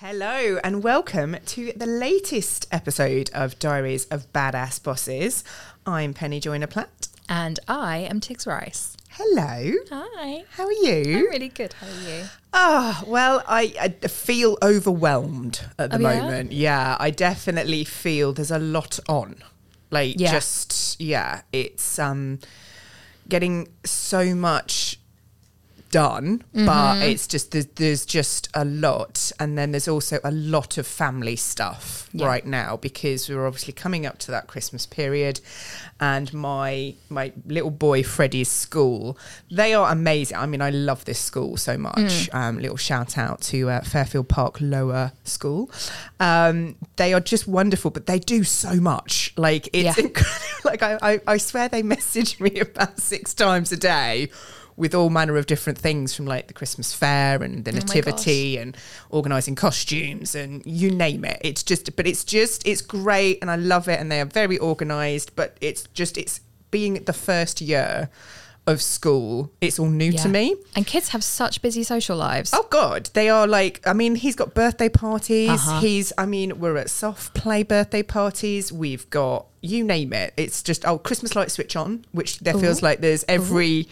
Hello 0.00 0.58
and 0.64 0.82
welcome 0.82 1.36
to 1.46 1.72
the 1.76 1.86
latest 1.86 2.66
episode 2.72 3.30
of 3.34 3.58
Diaries 3.58 4.06
of 4.06 4.32
Badass 4.32 4.82
Bosses. 4.82 5.44
I'm 5.84 6.14
Penny 6.14 6.40
Joyner 6.40 6.66
Platt. 6.66 7.08
And 7.28 7.60
I 7.68 7.98
am 7.98 8.18
Tigz 8.20 8.46
Rice. 8.46 8.96
Hello. 9.10 9.72
Hi. 9.90 10.44
How 10.52 10.64
are 10.64 10.72
you? 10.72 11.18
I'm 11.18 11.24
really 11.30 11.48
good. 11.48 11.74
How 11.74 11.86
are 11.86 12.08
you? 12.10 12.24
Ah, 12.54 13.04
well, 13.06 13.42
I, 13.46 13.74
I 13.78 13.88
feel 14.08 14.56
overwhelmed 14.62 15.60
at 15.78 15.90
the 15.90 15.96
Oh, 15.98 16.00
yeah? 16.00 16.20
moment. 16.22 16.52
Yeah, 16.52 16.96
I 16.98 17.10
definitely 17.10 17.84
feel 17.84 18.32
there's 18.32 18.50
a 18.50 18.58
lot 18.58 18.98
on. 19.08 19.36
Like 19.90 20.18
Yeah. 20.18 20.30
just 20.32 20.98
yeah, 21.00 21.42
it's 21.52 21.98
um 21.98 22.38
getting 23.28 23.68
so 23.84 24.34
much 24.34 24.98
done, 25.90 26.42
Mm-hmm. 26.54 26.66
but 26.66 27.02
it's 27.02 27.26
just 27.26 27.50
there's, 27.52 27.66
there's 27.76 28.06
just 28.06 28.48
a 28.54 28.64
lot, 28.64 29.32
and 29.38 29.58
then 29.58 29.72
there's 29.72 29.88
also 29.88 30.18
a 30.24 30.30
lot 30.30 30.78
of 30.78 30.86
family 30.86 31.36
stuff 31.36 32.08
Yeah. 32.12 32.26
right 32.26 32.46
now 32.46 32.76
because 32.76 33.28
we're 33.28 33.46
obviously 33.46 33.72
coming 33.72 34.06
up 34.06 34.18
to 34.20 34.30
that 34.30 34.46
Christmas 34.46 34.86
period, 34.86 35.40
and 36.00 36.32
my 36.32 36.94
my 37.08 37.32
little 37.46 37.70
boy 37.70 38.02
Freddie's 38.02 38.50
school, 38.50 39.18
they 39.50 39.74
are 39.74 39.90
amazing. 39.92 40.36
I 40.38 40.46
mean, 40.46 40.62
I 40.62 40.70
love 40.70 41.04
this 41.04 41.18
school 41.18 41.56
so 41.56 41.76
much. 41.76 41.96
Mm. 42.30 42.34
Um, 42.34 42.58
little 42.58 42.76
shout 42.76 43.18
out 43.18 43.40
to 43.42 43.68
uh, 43.70 43.80
Fairfield 43.82 44.28
Park 44.28 44.58
Lower 44.60 45.12
School. 45.24 45.70
Um, 46.18 46.76
they 46.96 47.12
are 47.12 47.20
just 47.20 47.46
wonderful, 47.46 47.90
but 47.90 48.06
they 48.06 48.18
do 48.18 48.44
so 48.44 48.74
much. 48.74 49.32
Like 49.36 49.68
it's 49.72 49.98
Yeah. 49.98 50.04
incredible. 50.04 50.40
like 50.64 50.82
I, 50.82 50.98
I, 51.02 51.20
I 51.26 51.36
swear 51.38 51.68
they 51.68 51.82
message 51.96 52.40
me 52.40 52.60
about 52.60 52.98
six 52.98 53.34
times 53.34 53.72
a 53.72 53.76
day 53.76 54.28
with 54.80 54.94
all 54.94 55.10
manner 55.10 55.36
of 55.36 55.44
different 55.44 55.78
things 55.78 56.14
from 56.14 56.24
like 56.24 56.48
the 56.48 56.54
Christmas 56.54 56.94
fair 56.94 57.42
and 57.42 57.66
the 57.66 57.70
Oh 57.70 57.74
nativity 57.74 58.56
and 58.56 58.76
organising 59.10 59.54
costumes 59.54 60.34
and 60.34 60.64
you 60.64 60.90
name 60.90 61.24
it. 61.24 61.38
It's 61.42 61.62
just, 61.62 61.94
but 61.96 62.06
it's 62.06 62.24
just, 62.24 62.66
it's 62.66 62.80
great 62.80 63.38
and 63.42 63.50
I 63.50 63.56
love 63.56 63.88
it 63.88 64.00
and 64.00 64.10
they 64.10 64.20
are 64.22 64.24
very 64.24 64.58
organised. 64.58 65.36
But 65.36 65.58
it's 65.60 65.82
just, 65.92 66.16
it's 66.16 66.40
being 66.70 66.94
the 67.04 67.12
first 67.12 67.60
year 67.60 68.08
of 68.66 68.80
school. 68.80 69.52
It's 69.60 69.78
all 69.78 69.90
new 69.90 70.12
to 70.12 70.28
me. 70.28 70.56
And 70.74 70.86
kids 70.86 71.10
have 71.10 71.22
such 71.22 71.60
busy 71.60 71.82
social 71.82 72.16
lives. 72.16 72.52
Oh 72.54 72.66
God, 72.70 73.10
they 73.12 73.28
are 73.28 73.46
like. 73.46 73.80
I 73.86 73.92
mean, 73.92 74.14
he's 74.14 74.36
got 74.36 74.54
birthday 74.54 74.88
parties. 74.88 75.48
Uh-huh. 75.48 75.80
He's. 75.80 76.12
I 76.16 76.26
mean, 76.26 76.60
we're 76.60 76.76
at 76.76 76.90
soft 76.90 77.34
play 77.34 77.62
birthday 77.62 78.02
parties. 78.02 78.70
We've 78.72 79.08
got 79.10 79.46
you 79.60 79.82
name 79.82 80.12
it. 80.12 80.34
It's 80.36 80.62
just 80.62 80.86
oh, 80.86 80.98
Christmas 80.98 81.34
light 81.34 81.50
switch 81.50 81.74
on, 81.74 82.04
which 82.12 82.40
there 82.40 82.54
feels 82.54 82.82
like 82.82 83.00
there's 83.00 83.24
every 83.28 83.88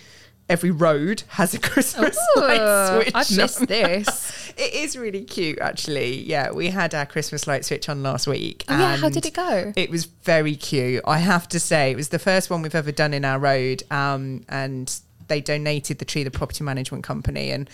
every 0.48 0.70
road 0.70 1.22
has 1.28 1.54
a 1.54 1.58
Christmas 1.70 2.18
light 2.36 3.02
switch. 3.02 3.14
I've 3.14 3.36
missed 3.36 3.60
on. 3.60 3.66
this. 3.68 4.52
it 4.56 4.74
is 4.74 4.96
really 4.96 5.24
cute, 5.24 5.58
actually. 5.60 6.22
Yeah, 6.22 6.50
we 6.52 6.68
had 6.68 6.94
our 6.94 7.06
Christmas 7.06 7.46
light 7.46 7.64
switch 7.64 7.88
on 7.88 8.02
last 8.02 8.26
week. 8.26 8.64
Oh, 8.68 8.78
yeah, 8.78 8.96
how 8.96 9.08
did 9.08 9.26
it 9.26 9.34
go? 9.34 9.72
It 9.76 9.90
was 9.90 10.04
very 10.04 10.56
cute. 10.56 11.02
I 11.06 11.18
have 11.18 11.48
to 11.48 11.60
say, 11.60 11.90
it 11.90 11.96
was 11.96 12.08
the 12.08 12.18
first 12.18 12.50
one 12.50 12.62
we've 12.62 12.74
ever 12.74 12.92
done 12.92 13.14
in 13.14 13.24
our 13.24 13.38
road. 13.38 13.82
Um, 13.90 14.44
and 14.48 15.00
they 15.28 15.40
donated 15.40 15.98
the 15.98 16.04
tree, 16.04 16.24
the 16.24 16.30
property 16.30 16.64
management 16.64 17.04
company, 17.04 17.50
and 17.50 17.68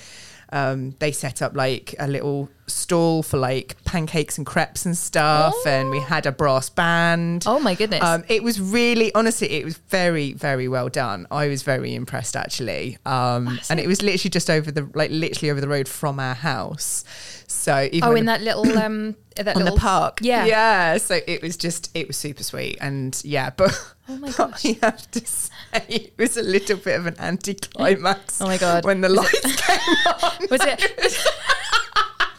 um, 0.55 0.95
they 1.01 1.11
set 1.11 1.43
up 1.43 1.57
like 1.57 1.97
a 1.99 2.07
little 2.07 2.49
stall 2.69 3.25
for 3.25 3.39
like 3.39 3.77
pancakes 3.85 4.39
and 4.39 4.47
crepes 4.47 4.87
and 4.87 4.97
stuff. 4.97 5.53
And 5.67 5.91
we 5.91 5.99
had 5.99 6.27
a 6.27 6.33
brass 6.33 6.71
band. 6.71 7.43
Oh 7.45 7.59
my 7.59 7.75
goodness. 7.75 8.03
Um, 8.03 8.23
it 8.29 8.45
was 8.45 8.61
really, 8.61 9.13
honestly, 9.15 9.51
it 9.51 9.65
was 9.65 9.77
very, 9.89 10.33
very 10.33 10.69
well 10.69 10.89
done. 10.89 11.27
I 11.31 11.49
was 11.49 11.65
very 11.65 11.93
impressed 11.93 12.37
actually. 12.37 12.99
Um, 13.05 13.59
and 13.69 13.81
it 13.81 13.89
was 13.89 14.01
literally 14.01 14.31
just 14.31 14.49
over 14.49 14.71
the, 14.71 14.89
like 14.95 15.11
literally 15.11 15.51
over 15.51 15.61
the 15.61 15.69
road 15.69 15.89
from 15.89 16.21
our 16.21 16.35
house. 16.35 17.05
So 17.49 17.89
even 17.91 18.09
oh, 18.09 18.13
in 18.15 18.27
the- 18.27 18.33
that 18.33 18.43
little 18.43 18.79
um 18.79 19.17
that 19.37 19.49
on 19.57 19.63
little 19.65 19.75
the 19.75 19.81
park. 19.81 20.21
Yeah. 20.23 20.47
Yeah. 20.47 20.99
So 20.99 21.19
it 21.27 21.43
was 21.43 21.57
just, 21.57 21.91
it 21.95 22.07
was 22.07 22.17
super 22.17 22.45
sweet. 22.45 22.79
And 22.81 23.21
yeah, 23.25 23.51
but 23.51 23.77
Oh 24.09 24.17
my 24.19 24.31
gosh. 24.37 24.65
I 24.67 24.79
have 24.83 25.11
to 25.13 25.27
say, 25.27 25.53
it 25.89 26.15
was 26.19 26.37
a 26.37 26.43
little 26.43 26.77
bit 26.77 26.99
of 26.99 27.07
an 27.07 27.17
anticlimax. 27.19 28.41
Oh 28.41 28.47
my 28.47 28.59
God. 28.59 28.85
When 28.85 29.01
the 29.01 29.09
Was 29.09 29.17
lights 29.19 29.57
came 29.61 29.79
on. 30.23 30.47
Was 30.51 30.61
it 30.63 31.11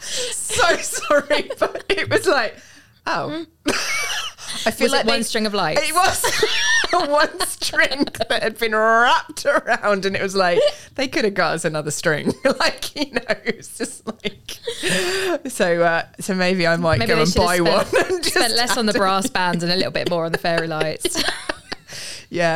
so 0.00 0.76
sorry, 0.78 1.50
but 1.58 1.84
it 1.88 2.10
was 2.10 2.26
like, 2.26 2.56
oh. 3.06 3.46
I 4.64 4.70
feel 4.70 4.86
was 4.86 4.92
like 4.92 5.04
it 5.04 5.06
one 5.08 5.18
they- 5.18 5.22
string 5.22 5.46
of 5.46 5.54
lights? 5.54 5.82
It 5.84 5.94
was 5.94 6.22
one 7.08 7.40
string 7.46 8.04
that 8.28 8.42
had 8.42 8.58
been 8.58 8.74
wrapped 8.74 9.44
around, 9.44 10.06
and 10.06 10.16
it 10.16 10.22
was 10.22 10.34
like 10.36 10.60
they 10.94 11.08
could 11.08 11.24
have 11.24 11.34
got 11.34 11.54
us 11.54 11.64
another 11.64 11.90
string. 11.90 12.32
like 12.60 12.94
you 12.96 13.12
know, 13.12 13.22
it's 13.44 13.76
just 13.76 14.06
like 14.06 14.58
so. 15.50 15.82
Uh, 15.82 16.04
so 16.20 16.34
maybe 16.34 16.66
I 16.66 16.76
might 16.76 17.00
Maybe 17.00 17.12
go 17.12 17.22
and 17.22 17.34
buy 17.34 17.56
spent- 17.56 17.92
one. 17.92 18.06
And 18.14 18.24
Spent 18.24 18.54
less 18.54 18.76
on 18.76 18.86
the 18.86 18.92
brass 18.92 19.28
bands 19.28 19.62
and 19.62 19.72
a 19.72 19.76
little 19.76 19.92
bit 19.92 20.08
more 20.08 20.24
on 20.24 20.32
the 20.32 20.38
fairy 20.38 20.68
lights. 20.68 21.20
Yeah, 21.20 21.30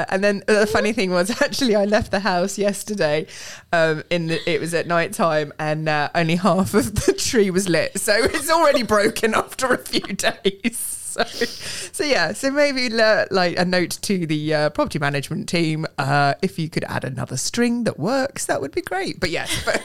and 0.09 0.23
then 0.23 0.43
the 0.47 0.67
funny 0.67 0.93
thing 0.93 1.11
was 1.11 1.31
actually 1.43 1.77
I 1.77 1.85
left 1.85 2.11
the 2.11 2.21
house 2.21 2.59
yesterday. 2.59 3.27
Um, 3.73 4.03
in 4.11 4.29
the, 4.29 4.51
it 4.51 4.61
was 4.61 4.75
at 4.75 4.87
night 4.87 5.13
time, 5.13 5.53
and 5.59 5.89
uh, 5.89 6.11
only 6.15 6.37
half 6.37 6.75
of 6.75 6.95
the 6.95 7.13
tree 7.19 7.51
was 7.51 7.69
lit, 7.69 7.99
so 7.99 8.13
it's 8.19 8.51
already 8.51 8.83
broken 8.83 9.35
after 9.35 9.67
a 9.69 9.79
few 9.79 10.01
days. 10.01 10.79
So, 11.11 11.25
so 11.25 12.05
yeah, 12.05 12.33
so 12.33 12.53
maybe 12.53 12.89
uh, 13.01 13.27
like 13.33 13.59
a 13.59 13.65
note 13.65 13.99
to 14.03 14.27
the 14.27 14.55
uh, 14.55 14.71
property 14.71 14.99
management 14.99 15.49
team: 15.49 15.87
uh, 15.99 16.35
if 16.43 16.59
you 16.59 16.71
could 16.71 16.85
add 16.85 17.05
another 17.05 17.37
string 17.37 17.85
that 17.85 17.99
works, 17.99 18.47
that 18.47 18.61
would 18.61 18.73
be 18.73 18.83
great. 18.83 19.19
But 19.19 19.31
yes, 19.31 19.65
but 19.65 19.85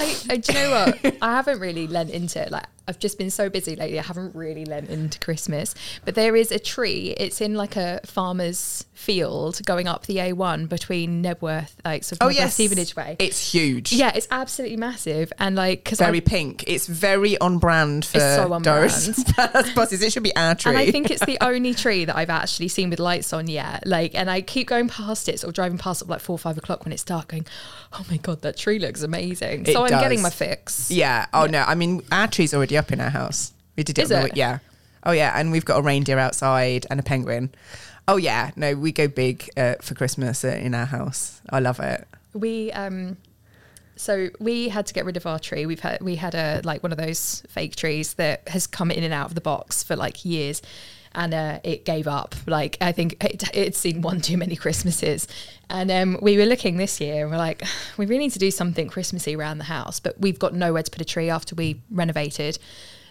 I, 0.00 0.16
I, 0.30 0.36
do 0.38 0.52
you 0.52 0.58
know 0.58 0.70
what? 0.70 1.16
I 1.20 1.36
haven't 1.36 1.60
really 1.60 1.86
lent 1.86 2.10
into 2.10 2.40
it. 2.40 2.50
Like 2.50 2.66
I've 2.88 2.98
just 2.98 3.18
been 3.18 3.30
so 3.30 3.48
busy 3.48 3.76
lately. 3.76 3.98
I 3.98 4.02
haven't 4.02 4.34
really 4.34 4.64
lent 4.64 4.88
into 4.90 5.18
Christmas. 5.18 5.74
But 6.04 6.14
there 6.14 6.36
is 6.36 6.50
a 6.52 6.58
tree. 6.58 7.14
It's 7.18 7.40
in 7.40 7.54
like 7.54 7.76
a 7.76 8.00
farmer's 8.04 8.84
field 8.94 9.60
going 9.66 9.86
up 9.86 10.06
the 10.06 10.16
A1 10.16 10.68
between 10.68 11.22
Knebworth, 11.22 11.72
like 11.84 12.02
sort 12.04 12.20
of 12.20 12.26
oh 12.26 12.30
Knebworth 12.30 12.36
yes, 12.36 12.54
Stevenage 12.54 12.96
way. 12.96 13.16
it's 13.18 13.52
huge. 13.52 13.92
yeah, 13.92 14.12
it's 14.14 14.26
absolutely 14.30 14.76
massive. 14.76 15.32
And 15.38 15.56
like 15.56 15.84
because 15.84 15.98
Very 15.98 16.20
pink. 16.20 16.64
It's 16.66 16.86
very 16.86 17.36
on 17.38 17.58
brand 17.58 18.04
for 18.04 18.18
It's 18.18 18.36
so 18.36 18.52
on 18.52 18.62
Doris 18.62 19.24
buses. 19.74 20.02
It 20.02 20.12
should 20.12 20.22
be 20.22 20.34
our 20.36 20.54
tree. 20.54 20.70
and 20.70 20.78
I 20.78 20.90
think 20.90 21.10
it's 21.10 21.24
the 21.24 21.38
only 21.42 21.74
tree 21.74 22.04
that 22.04 22.16
I've 22.16 22.30
actually 22.30 22.68
seen 22.68 22.90
with 22.90 23.00
lights 23.00 23.32
on 23.32 23.48
yet. 23.48 23.86
Like, 23.86 24.14
and 24.14 24.30
I 24.30 24.40
keep 24.42 24.68
going 24.68 24.88
past 24.88 25.28
it, 25.28 25.40
sort 25.40 25.48
of 25.48 25.54
driving 25.54 25.78
past 25.78 26.02
it 26.02 26.08
like 26.08 26.20
four 26.20 26.34
or 26.34 26.38
five 26.38 26.56
o'clock 26.56 26.84
when 26.84 26.92
it's 26.92 27.04
dark, 27.04 27.28
going, 27.28 27.46
"Oh 27.92 28.04
my 28.10 28.16
god, 28.16 28.42
that 28.42 28.56
tree 28.56 28.78
looks 28.78 29.02
amazing." 29.02 29.66
It 29.66 29.72
so 29.72 29.84
I'm 29.84 29.90
getting 29.90 30.22
my 30.22 30.30
fix. 30.30 30.90
Yeah. 30.90 31.26
Oh 31.34 31.46
no. 31.46 31.62
I 31.62 31.74
mean, 31.74 32.02
our 32.12 32.28
tree's 32.28 32.54
already 32.54 32.75
up 32.76 32.92
in 32.92 33.00
our 33.00 33.10
house. 33.10 33.52
We 33.76 33.82
did 33.82 33.98
it. 33.98 34.02
Is 34.02 34.12
on 34.12 34.22
the 34.22 34.26
it? 34.28 34.36
Yeah. 34.36 34.58
Oh 35.04 35.12
yeah, 35.12 35.32
and 35.38 35.52
we've 35.52 35.64
got 35.64 35.78
a 35.78 35.82
reindeer 35.82 36.18
outside 36.18 36.86
and 36.90 36.98
a 36.98 37.02
penguin. 37.02 37.50
Oh 38.08 38.16
yeah. 38.16 38.50
No, 38.56 38.74
we 38.74 38.92
go 38.92 39.08
big 39.08 39.48
uh, 39.56 39.74
for 39.80 39.94
Christmas 39.94 40.44
uh, 40.44 40.48
in 40.48 40.74
our 40.74 40.86
house. 40.86 41.40
I 41.50 41.60
love 41.60 41.80
it. 41.80 42.06
We 42.34 42.72
um 42.72 43.16
so 43.96 44.28
we 44.38 44.68
had 44.68 44.86
to 44.86 44.94
get 44.94 45.04
rid 45.04 45.16
of 45.16 45.26
our 45.26 45.38
tree. 45.38 45.64
We've 45.66 45.80
had 45.80 46.00
we 46.02 46.16
had 46.16 46.34
a 46.34 46.60
like 46.64 46.82
one 46.82 46.92
of 46.92 46.98
those 46.98 47.42
fake 47.48 47.76
trees 47.76 48.14
that 48.14 48.46
has 48.48 48.66
come 48.66 48.90
in 48.90 49.02
and 49.02 49.12
out 49.12 49.26
of 49.26 49.34
the 49.34 49.40
box 49.40 49.82
for 49.82 49.96
like 49.96 50.24
years. 50.24 50.62
And 51.16 51.32
uh, 51.34 51.60
it 51.64 51.84
gave 51.84 52.06
up. 52.06 52.34
Like 52.46 52.76
I 52.80 52.92
think 52.92 53.24
it, 53.24 53.42
it'd 53.56 53.74
seen 53.74 54.02
one 54.02 54.20
too 54.20 54.36
many 54.36 54.54
Christmases, 54.54 55.26
and 55.68 55.90
um, 55.90 56.18
we 56.20 56.36
were 56.36 56.44
looking 56.44 56.76
this 56.76 57.00
year. 57.00 57.22
and 57.22 57.30
We're 57.30 57.38
like, 57.38 57.62
we 57.96 58.06
really 58.06 58.24
need 58.24 58.32
to 58.32 58.38
do 58.38 58.50
something 58.50 58.88
Christmassy 58.88 59.34
around 59.34 59.58
the 59.58 59.64
house, 59.64 59.98
but 59.98 60.20
we've 60.20 60.38
got 60.38 60.54
nowhere 60.54 60.82
to 60.82 60.90
put 60.90 61.00
a 61.00 61.06
tree 61.06 61.30
after 61.30 61.54
we 61.54 61.80
renovated. 61.90 62.58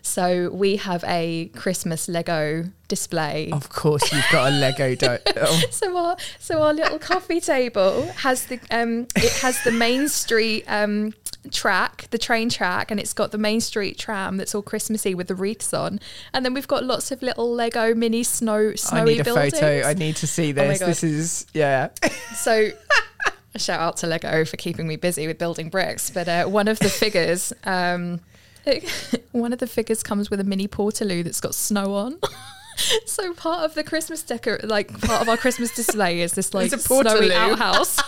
So 0.06 0.50
we 0.52 0.76
have 0.76 1.04
a 1.06 1.50
Christmas 1.56 2.08
Lego 2.08 2.66
display 2.88 3.50
Of 3.52 3.70
course, 3.70 4.14
you've 4.14 4.24
got 4.32 4.54
a 4.54 4.56
Lego. 4.56 4.94
Do- 4.94 5.18
oh. 5.38 5.62
so 5.72 5.98
our 5.98 6.16
so 6.40 6.62
our 6.62 6.76
little 6.76 7.00
coffee 7.00 7.42
table 7.42 8.04
has 8.18 8.46
the 8.46 8.60
um 8.70 9.08
it 9.16 9.32
has 9.42 9.64
the 9.64 9.72
main 9.72 10.08
street 10.08 10.64
um 10.68 11.14
track 11.52 12.08
the 12.12 12.20
train 12.20 12.50
track 12.50 12.92
and 12.92 13.00
it's 13.00 13.14
got 13.14 13.32
the 13.32 13.38
main 13.40 13.60
street 13.60 13.98
tram 13.98 14.38
that's 14.38 14.54
all 14.56 14.62
christmassy 14.62 15.14
with 15.14 15.28
the 15.28 15.36
wreaths 15.36 15.74
on 15.74 16.00
and 16.34 16.46
then 16.46 16.54
we've 16.54 16.68
got 16.68 16.84
lots 16.84 17.12
of 17.12 17.22
little 17.22 17.52
lego 17.52 17.94
mini 17.94 18.24
snow 18.24 18.74
snowy 18.76 19.02
I 19.02 19.06
need 19.06 19.20
a 19.20 19.24
buildings 19.24 19.54
Oh 19.56 19.60
photo. 19.60 19.88
I 19.88 19.94
need 19.94 20.16
to 20.18 20.28
see 20.28 20.54
my 20.54 20.68
this. 20.68 20.80
God. 20.80 20.88
this 20.88 21.04
is 21.04 21.46
yeah. 21.54 21.90
so 22.36 22.70
a 23.56 23.60
shout 23.60 23.80
out 23.80 23.98
to 23.98 24.08
lego 24.08 24.46
for 24.46 24.58
keeping 24.58 24.88
me 24.88 24.96
busy 24.96 25.28
with 25.28 25.38
building 25.38 25.70
bricks 25.70 26.10
but 26.12 26.28
uh, 26.28 26.46
one 26.46 26.68
of 26.68 26.78
the 26.80 26.90
figures 26.90 27.54
um 27.64 28.20
one 29.32 29.54
of 29.54 29.60
the 29.60 29.68
figures 29.68 30.04
comes 30.04 30.30
with 30.30 30.40
a 30.40 30.44
mini 30.44 30.68
portaloo 30.68 31.24
that's 31.24 31.42
got 31.42 31.56
snow 31.56 31.94
on 31.94 32.20
So 33.06 33.34
part 33.34 33.64
of 33.64 33.74
the 33.74 33.84
Christmas 33.84 34.24
decor, 34.24 34.60
like 34.64 35.00
part 35.02 35.22
of 35.22 35.30
our 35.30 35.38
Christmas 35.38 35.74
display, 35.74 36.22
is 36.22 36.34
this 36.34 36.54
like 36.54 36.66
it's 36.66 36.76
a 36.76 36.80
snowy 36.80 37.04
portaloo. 37.04 37.32
outhouse. 37.32 38.00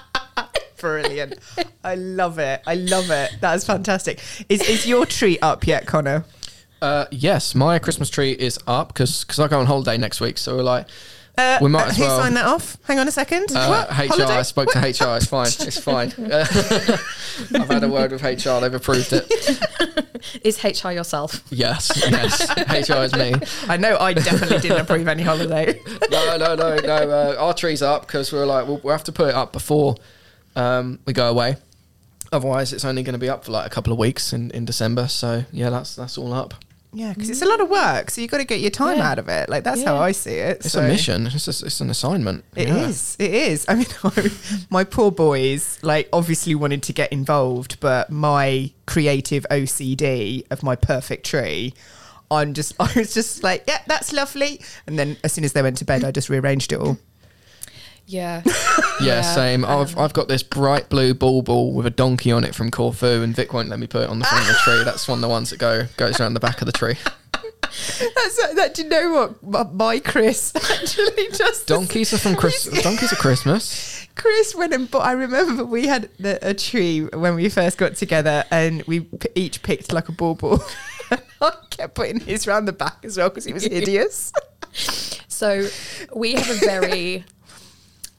Brilliant. 0.80 1.38
I 1.82 1.96
love 1.96 2.38
it. 2.38 2.62
I 2.66 2.76
love 2.76 3.10
it. 3.10 3.32
That 3.40 3.56
is 3.56 3.64
fantastic. 3.64 4.20
Is 4.48 4.62
is 4.62 4.86
your 4.86 5.04
tree 5.04 5.38
up 5.40 5.66
yet, 5.66 5.86
Connor? 5.86 6.24
Uh, 6.80 7.06
yes, 7.10 7.56
my 7.56 7.80
Christmas 7.80 8.08
tree 8.08 8.32
is 8.32 8.58
up 8.68 8.88
because 8.88 9.24
because 9.24 9.40
I 9.40 9.48
go 9.48 9.58
on 9.58 9.66
holiday 9.66 9.98
next 9.98 10.20
week. 10.20 10.38
So 10.38 10.56
we're 10.56 10.62
like, 10.62 10.86
Uh, 11.38 11.58
We 11.62 11.68
might 11.70 11.84
uh, 11.84 11.90
as 11.90 11.96
who 11.96 12.02
signed 12.04 12.36
that 12.36 12.46
off? 12.46 12.76
Hang 12.84 12.98
on 12.98 13.06
a 13.06 13.12
second. 13.12 13.46
uh, 13.54 13.66
What? 13.68 13.88
HR. 13.90 14.08
Holiday? 14.12 14.38
I 14.38 14.42
spoke 14.42 14.70
to 14.72 14.78
HR. 14.80 15.16
It's 15.16 15.26
fine. 15.26 15.46
It's 15.46 15.78
fine. 15.90 16.12
I've 17.54 17.68
had 17.68 17.84
a 17.84 17.88
word 17.88 18.10
with 18.12 18.22
HR. 18.22 18.60
They've 18.60 18.74
approved 18.74 19.12
it. 19.12 19.26
Is 20.44 20.62
HR 20.64 20.90
yourself? 20.90 21.42
Yes, 21.50 21.92
yes. 22.10 22.88
HR 22.88 23.04
is 23.04 23.14
me. 23.14 23.34
I 23.68 23.76
know 23.76 23.96
I 23.98 24.12
definitely 24.14 24.58
didn't 24.58 24.80
approve 24.80 25.06
any 25.06 25.22
holiday. 25.22 25.80
No, 26.10 26.36
no, 26.36 26.54
no, 26.56 26.76
no. 26.76 27.10
Uh, 27.10 27.36
our 27.38 27.54
tree's 27.54 27.82
up 27.82 28.02
because 28.06 28.32
we're 28.32 28.44
like, 28.44 28.66
we'll, 28.66 28.80
we'll 28.82 28.92
have 28.92 29.04
to 29.04 29.12
put 29.12 29.28
it 29.28 29.34
up 29.36 29.52
before 29.52 29.94
um, 30.56 30.98
we 31.06 31.12
go 31.12 31.28
away. 31.30 31.56
Otherwise, 32.32 32.72
it's 32.72 32.84
only 32.84 33.04
going 33.04 33.12
to 33.12 33.18
be 33.18 33.28
up 33.28 33.44
for 33.44 33.52
like 33.52 33.66
a 33.66 33.70
couple 33.70 33.92
of 33.92 33.98
weeks 33.98 34.32
in, 34.32 34.50
in 34.50 34.64
December. 34.64 35.06
So 35.06 35.44
yeah, 35.52 35.70
that's 35.70 35.94
that's 35.94 36.18
all 36.18 36.32
up. 36.34 36.54
Yeah, 36.92 37.12
because 37.12 37.28
it's 37.28 37.42
a 37.42 37.46
lot 37.46 37.60
of 37.60 37.68
mm. 37.68 37.72
work, 37.72 38.10
so 38.10 38.20
you've 38.22 38.30
got 38.30 38.38
to 38.38 38.44
get 38.44 38.60
your 38.60 38.70
time 38.70 38.96
Yeah. 38.98 39.10
out 39.10 39.18
of 39.18 39.28
it. 39.28 39.48
Like 39.48 39.62
that's 39.62 39.82
how 39.82 39.96
I 39.98 40.12
see 40.12 40.34
it. 40.34 40.58
It's 40.64 40.72
so- 40.72 40.80
a 40.80 40.88
mission. 40.88 41.26
It's 41.26 41.44
just, 41.44 41.62
it's 41.62 41.80
an 41.80 41.90
assignment. 41.90 42.44
It 42.56 42.68
Yeah. 42.68 42.86
is. 42.88 43.16
It 43.18 43.32
is. 43.32 43.66
I 43.68 43.74
mean, 43.74 43.86
my 44.70 44.84
poor 44.84 45.10
boys, 45.10 45.78
like, 45.82 46.08
obviously 46.12 46.54
wanted 46.54 46.82
to 46.84 46.92
get 46.94 47.12
involved, 47.12 47.78
but 47.80 48.10
my 48.10 48.72
creative 48.86 49.46
OCD 49.50 50.44
of 50.50 50.62
my 50.62 50.76
perfect 50.76 51.26
tree, 51.26 51.74
I'm 52.30 52.54
just, 52.54 52.74
I 52.80 52.90
was 52.96 53.12
just 53.12 53.42
like, 53.42 53.64
yeah, 53.68 53.82
that's 53.86 54.12
lovely. 54.12 54.62
And 54.86 54.98
then 54.98 55.18
as 55.22 55.32
soon 55.34 55.44
as 55.44 55.52
they 55.52 55.62
went 55.62 55.76
to 55.78 55.84
bed, 55.84 56.04
I 56.04 56.10
just 56.10 56.30
rearranged 56.30 56.72
it 56.72 56.80
all. 56.80 56.96
Yeah. 58.06 58.42
Yeah, 59.00 59.22
same. 59.22 59.64
I 59.64 59.74
I've 59.76 59.96
I've 59.96 60.12
got 60.12 60.26
this 60.26 60.42
bright 60.42 60.88
blue 60.88 61.14
ball 61.14 61.42
ball 61.42 61.72
with 61.72 61.86
a 61.86 61.90
donkey 61.90 62.32
on 62.32 62.42
it 62.42 62.52
from 62.54 62.70
Corfu, 62.70 63.22
and 63.22 63.34
Vic 63.34 63.52
won't 63.52 63.68
let 63.68 63.78
me 63.78 63.86
put 63.86 64.02
it 64.02 64.10
on 64.10 64.18
the 64.18 64.24
front 64.24 64.42
of 64.42 64.48
the 64.48 64.58
tree. 64.64 64.82
That's 64.84 65.06
one 65.06 65.18
of 65.18 65.22
the 65.22 65.28
ones 65.28 65.50
that 65.50 65.58
go 65.58 65.86
goes 65.96 66.18
around 66.20 66.34
the 66.34 66.40
back 66.40 66.60
of 66.60 66.66
the 66.66 66.72
tree. 66.72 66.96
That's 67.32 68.42
uh, 68.42 68.54
that. 68.54 68.74
Do 68.74 68.82
you 68.82 68.88
know 68.88 69.10
what? 69.12 69.42
My, 69.42 69.62
my 69.72 69.98
Chris 70.00 70.52
actually 70.56 71.28
just 71.32 71.66
Donkeys 71.68 72.12
are 72.12 72.18
from 72.18 72.34
Chris. 72.34 72.64
donkeys 72.82 73.12
are 73.12 73.16
Christmas. 73.16 74.06
Chris 74.16 74.54
went 74.56 74.74
and 74.74 74.90
bought. 74.90 75.04
I 75.06 75.12
remember 75.12 75.64
we 75.64 75.86
had 75.86 76.10
the, 76.18 76.38
a 76.42 76.52
tree 76.54 77.02
when 77.04 77.36
we 77.36 77.48
first 77.48 77.78
got 77.78 77.94
together, 77.94 78.44
and 78.50 78.82
we 78.84 79.00
p- 79.00 79.28
each 79.36 79.62
picked 79.62 79.92
like 79.92 80.08
a 80.08 80.12
bauble. 80.12 80.60
I 81.40 81.52
kept 81.70 81.94
putting 81.94 82.18
his 82.18 82.48
round 82.48 82.66
the 82.66 82.72
back 82.72 83.04
as 83.04 83.16
well 83.16 83.28
because 83.28 83.44
he 83.44 83.52
was 83.52 83.62
hideous. 83.64 84.32
So 85.28 85.68
we 86.14 86.32
have 86.32 86.50
a 86.50 86.54
very 86.54 87.24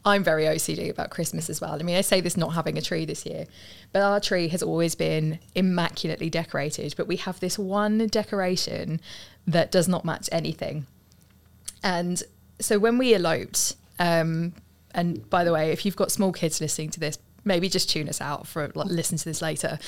I'm 0.09 0.23
very 0.23 0.43
OCD 0.43 0.89
about 0.89 1.09
Christmas 1.09 1.49
as 1.49 1.61
well. 1.61 1.73
I 1.73 1.83
mean, 1.83 1.95
I 1.95 2.01
say 2.01 2.21
this 2.21 2.35
not 2.35 2.49
having 2.49 2.77
a 2.77 2.81
tree 2.81 3.05
this 3.05 3.25
year, 3.25 3.45
but 3.91 4.01
our 4.01 4.19
tree 4.19 4.47
has 4.49 4.61
always 4.61 4.95
been 4.95 5.39
immaculately 5.55 6.29
decorated, 6.29 6.93
but 6.97 7.07
we 7.07 7.17
have 7.17 7.39
this 7.39 7.57
one 7.57 8.07
decoration 8.07 8.99
that 9.47 9.71
does 9.71 9.87
not 9.87 10.05
match 10.05 10.29
anything. 10.31 10.85
And 11.83 12.21
so 12.59 12.79
when 12.79 12.97
we 12.97 13.13
eloped, 13.13 13.75
um, 13.99 14.53
and 14.93 15.29
by 15.29 15.43
the 15.43 15.53
way, 15.53 15.71
if 15.71 15.85
you've 15.85 15.95
got 15.95 16.11
small 16.11 16.31
kids 16.31 16.59
listening 16.59 16.89
to 16.91 16.99
this, 16.99 17.17
maybe 17.45 17.69
just 17.69 17.89
tune 17.89 18.09
us 18.09 18.21
out 18.21 18.47
for 18.47 18.69
like, 18.75 18.87
listen 18.87 19.17
to 19.17 19.25
this 19.25 19.41
later. 19.41 19.79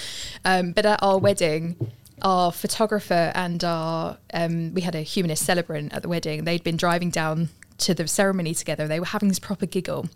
Um, 0.46 0.72
but 0.72 0.86
at 0.86 1.02
our 1.04 1.18
wedding, 1.18 1.92
our 2.22 2.52
photographer 2.52 3.32
and 3.36 3.64
our 3.64 4.18
um, 4.34 4.74
we 4.74 4.82
had 4.82 4.96
a 4.96 5.02
humanist 5.02 5.46
celebrant 5.46 5.94
at 5.94 6.02
the 6.02 6.10
wedding. 6.10 6.44
They'd 6.44 6.64
been 6.64 6.78
driving 6.78 7.10
down 7.10 7.50
to 7.82 7.94
the 7.94 8.08
ceremony 8.08 8.54
together. 8.54 8.88
They 8.88 9.00
were 9.00 9.06
having 9.06 9.30
this 9.30 9.40
proper 9.40 9.66
giggle, 9.66 10.08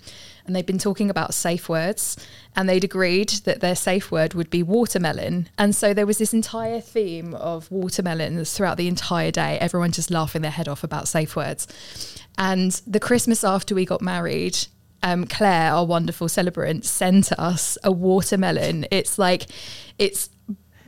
and 0.46 0.56
they'd 0.56 0.66
been 0.66 0.78
talking 0.78 1.10
about 1.10 1.34
safe 1.34 1.68
words. 1.68 2.18
And 2.56 2.70
they'd 2.70 2.84
agreed 2.84 3.30
that 3.44 3.60
their 3.60 3.76
safe 3.76 4.12
word 4.12 4.34
would 4.34 4.50
be 4.50 4.64
watermelon. 4.64 5.50
And 5.58 5.76
so 5.76 5.94
there 5.94 6.06
was 6.06 6.18
this 6.18 6.34
entire 6.34 6.80
theme 6.80 7.34
of 7.36 7.70
watermelons 7.70 8.54
throughout 8.54 8.78
the 8.78 8.88
entire 8.88 9.32
day. 9.32 9.58
Everyone 9.60 9.92
just 9.92 10.10
laughing 10.10 10.42
their 10.42 10.52
head 10.52 10.70
off 10.70 10.84
about 10.84 11.08
safe 11.08 11.36
words. 11.36 11.68
And 12.38 12.72
the 12.88 13.00
Christmas 13.00 13.44
after 13.44 13.76
we 13.76 13.86
got 13.86 14.02
married, 14.02 14.58
um, 15.04 15.26
Claire, 15.26 15.74
our 15.74 15.86
wonderful 15.86 16.30
celebrant, 16.30 16.86
sent 16.86 17.32
us 17.34 17.78
a 17.84 17.92
watermelon. 17.92 18.86
It's 18.92 19.20
like, 19.20 19.48
it's 20.00 20.30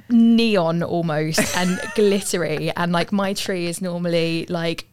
neon 0.10 0.84
almost 0.84 1.58
and 1.58 1.80
glittery. 1.96 2.72
And 2.76 2.92
like 2.92 3.12
my 3.12 3.34
tree 3.34 3.68
is 3.68 3.82
normally 3.82 4.46
like 4.48 4.88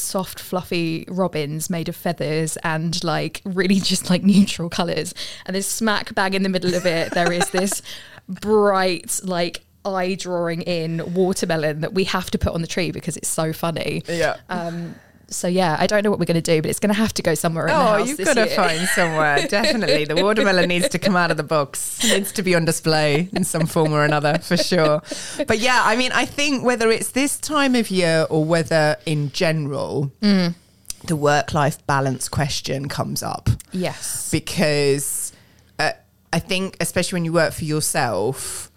soft, 0.00 0.40
fluffy 0.40 1.04
robins 1.08 1.70
made 1.70 1.88
of 1.88 1.96
feathers 1.96 2.56
and 2.58 3.02
like 3.04 3.42
really 3.44 3.80
just 3.80 4.10
like 4.10 4.22
neutral 4.22 4.68
colors. 4.68 5.14
And 5.46 5.54
this 5.54 5.66
smack 5.66 6.14
bang 6.14 6.34
in 6.34 6.42
the 6.42 6.48
middle 6.48 6.74
of 6.74 6.86
it, 6.86 7.12
there 7.12 7.32
is 7.32 7.50
this 7.50 7.82
bright, 8.28 9.20
like, 9.24 9.62
eye 9.84 10.14
drawing 10.14 10.62
in 10.62 11.14
watermelon 11.14 11.80
that 11.80 11.94
we 11.94 12.04
have 12.04 12.30
to 12.32 12.38
put 12.38 12.52
on 12.52 12.60
the 12.60 12.66
tree 12.66 12.90
because 12.90 13.16
it's 13.16 13.28
so 13.28 13.52
funny. 13.52 14.02
Yeah. 14.08 14.36
Um, 14.48 14.96
so 15.28 15.48
yeah, 15.48 15.76
I 15.78 15.86
don't 15.86 16.04
know 16.04 16.10
what 16.10 16.18
we're 16.20 16.24
going 16.26 16.40
to 16.42 16.54
do, 16.54 16.62
but 16.62 16.70
it's 16.70 16.78
going 16.78 16.92
to 16.94 16.98
have 17.00 17.12
to 17.14 17.22
go 17.22 17.34
somewhere 17.34 17.66
in 17.66 17.74
the 17.74 17.88
Oh, 17.94 17.96
you've 17.98 18.18
got 18.18 18.34
to 18.34 18.46
find 18.54 18.86
somewhere. 18.88 19.46
Definitely. 19.48 20.04
The 20.04 20.16
watermelon 20.22 20.68
needs 20.68 20.88
to 20.90 20.98
come 20.98 21.16
out 21.16 21.30
of 21.30 21.36
the 21.36 21.42
box. 21.42 22.04
It 22.04 22.16
needs 22.16 22.32
to 22.32 22.42
be 22.42 22.54
on 22.54 22.64
display 22.64 23.28
in 23.32 23.42
some 23.44 23.66
form 23.66 23.92
or 23.92 24.04
another, 24.04 24.38
for 24.38 24.56
sure. 24.56 25.02
But 25.46 25.58
yeah, 25.58 25.82
I 25.84 25.96
mean, 25.96 26.12
I 26.12 26.26
think 26.26 26.64
whether 26.64 26.90
it's 26.92 27.10
this 27.10 27.38
time 27.38 27.74
of 27.74 27.90
year 27.90 28.26
or 28.30 28.44
whether 28.44 28.96
in 29.04 29.32
general, 29.32 30.12
the 30.20 31.16
work 31.16 31.52
life 31.54 31.84
balance 31.86 32.28
question 32.28 32.88
comes 32.88 33.22
up 33.22 33.48
Yes. 33.72 34.30
because 34.30 35.32
uh, 35.78 35.92
I 36.32 36.38
think, 36.38 36.76
especially 36.80 37.16
when 37.16 37.24
you 37.24 37.32
work 37.32 37.52
for 37.52 37.64
yourself, 37.64 38.70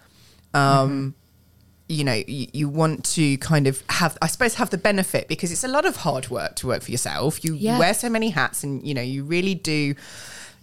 um, 0.53 1.13
you 1.89 2.03
know, 2.03 2.13
you, 2.27 2.47
you 2.53 2.69
want 2.69 3.03
to 3.15 3.35
kind 3.39 3.65
of 3.67 3.83
have, 3.89 4.15
I 4.21 4.27
suppose, 4.27 4.53
have 4.55 4.69
the 4.69 4.77
benefit 4.77 5.27
because 5.27 5.51
it's 5.51 5.63
a 5.63 5.67
lot 5.67 5.85
of 5.85 5.97
hard 5.97 6.29
work 6.29 6.55
to 6.57 6.67
work 6.67 6.83
for 6.83 6.91
yourself. 6.91 7.43
You, 7.43 7.55
Yeah. 7.55 7.73
you 7.73 7.79
wear 7.79 7.93
so 7.95 8.09
many 8.09 8.29
hats, 8.29 8.63
and 8.63 8.85
you 8.87 8.93
know, 8.93 9.01
you 9.01 9.23
really 9.23 9.55
do. 9.55 9.95